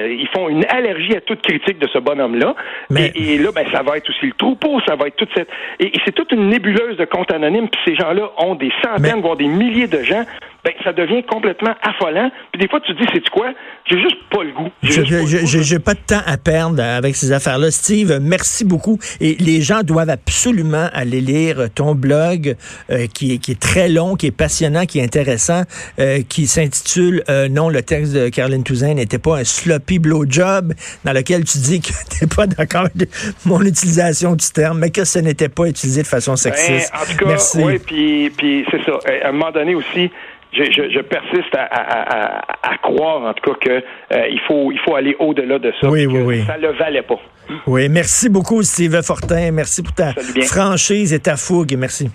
ils 0.08 0.28
font 0.34 0.48
une 0.48 0.64
allergie 0.68 1.16
à 1.16 1.20
toute 1.20 1.42
critique 1.42 1.78
de 1.78 1.88
ce 1.88 1.98
bonhomme-là. 1.98 2.54
Mais... 2.90 3.12
Et, 3.14 3.38
là, 3.38 3.50
ben, 3.54 3.66
ça 3.72 3.82
va 3.82 3.95
être 3.96 4.08
aussi 4.10 4.26
le 4.26 4.32
troupeau, 4.32 4.80
ça 4.86 4.96
va 4.96 5.06
être 5.08 5.16
toute 5.16 5.30
cette... 5.34 5.48
Et, 5.80 5.92
c'est 6.04 6.12
toute 6.12 6.32
une 6.32 6.48
nébuleuse 6.48 6.96
de 6.96 7.04
comptes 7.04 7.32
anonymes, 7.32 7.68
puis 7.68 7.80
ces 7.84 7.94
gens-là 7.96 8.30
ont 8.38 8.54
des 8.54 8.70
centaines, 8.82 9.20
voire 9.20 9.36
des 9.36 9.48
milliers 9.48 9.88
de 9.88 10.02
gens. 10.02 10.24
Ben, 10.66 10.74
ça 10.82 10.92
devient 10.92 11.22
complètement 11.22 11.76
affolant. 11.80 12.28
Puis 12.50 12.60
des 12.60 12.66
fois, 12.66 12.80
tu 12.80 12.92
te 12.92 13.00
dis, 13.00 13.08
c'est 13.14 13.28
quoi? 13.28 13.52
J'ai 13.88 14.00
juste 14.00 14.16
pas 14.32 14.42
le 14.42 14.50
goût. 14.50 14.68
J'ai 14.82 15.78
pas, 15.78 15.94
de 15.94 16.00
temps 16.00 16.22
à 16.26 16.36
perdre 16.38 16.82
avec 16.82 17.14
ces 17.14 17.30
affaires-là. 17.30 17.70
Steve, 17.70 18.18
merci 18.20 18.64
beaucoup. 18.64 18.98
Et 19.20 19.36
les 19.38 19.60
gens 19.60 19.82
doivent 19.84 20.10
absolument 20.10 20.88
aller 20.92 21.20
lire 21.20 21.68
ton 21.72 21.94
blog 21.94 22.56
euh, 22.90 23.06
qui, 23.06 23.34
est, 23.34 23.38
qui, 23.38 23.52
est, 23.52 23.60
très 23.60 23.88
long, 23.88 24.16
qui 24.16 24.26
est 24.26 24.36
passionnant, 24.36 24.86
qui 24.86 24.98
est 24.98 25.04
intéressant, 25.04 25.62
euh, 26.00 26.22
qui 26.28 26.48
s'intitule 26.48 27.22
euh, 27.28 27.48
Non, 27.48 27.68
le 27.68 27.82
texte 27.82 28.12
de 28.12 28.28
Caroline 28.28 28.64
Touzin 28.64 28.94
n'était 28.94 29.18
pas 29.18 29.36
un 29.36 29.44
sloppy 29.44 30.00
blowjob, 30.00 30.72
dans 31.04 31.12
lequel 31.12 31.44
tu 31.44 31.58
dis 31.58 31.80
que 31.80 31.92
tu 32.10 32.24
n'es 32.24 32.28
pas 32.34 32.48
d'accord 32.48 32.88
avec 32.92 33.08
mon 33.44 33.62
utilisation 33.62 34.34
du 34.34 34.50
terme, 34.52 34.80
mais 34.80 34.90
que 34.90 35.04
ce 35.04 35.20
n'était 35.20 35.48
pas 35.48 35.68
utilisé 35.68 36.02
de 36.02 36.08
façon 36.08 36.34
sexiste. 36.34 36.90
Ben, 36.92 37.00
en 37.00 37.04
tout 37.04 37.24
cas, 37.24 37.36
oui, 37.62 37.78
puis, 37.78 38.30
puis 38.30 38.66
c'est 38.68 38.82
ça. 38.84 38.98
À 39.22 39.28
un 39.28 39.32
moment 39.32 39.52
donné 39.52 39.76
aussi, 39.76 40.10
je, 40.52 40.64
je, 40.64 41.00
persiste 41.00 41.54
à, 41.54 41.64
à, 41.64 42.72
à, 42.72 42.78
croire, 42.78 43.22
en 43.22 43.34
tout 43.34 43.52
cas, 43.52 43.58
qu'il 43.60 44.18
euh, 44.18 44.38
faut, 44.46 44.72
il 44.72 44.78
faut 44.78 44.94
aller 44.94 45.16
au-delà 45.18 45.58
de 45.58 45.72
ça. 45.80 45.88
Oui, 45.88 46.06
oui, 46.06 46.20
oui. 46.20 46.44
Ça 46.46 46.56
le 46.56 46.72
valait 46.72 47.02
pas. 47.02 47.20
Oui, 47.66 47.88
merci 47.88 48.28
beaucoup, 48.28 48.62
Steve 48.62 49.02
Fortin. 49.02 49.50
Merci 49.52 49.82
pour 49.82 49.94
ta 49.94 50.12
franchise 50.46 51.12
et 51.12 51.20
ta 51.20 51.36
fougue. 51.36 51.76
Merci. 51.76 52.10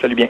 Salut 0.00 0.14
bien. 0.14 0.28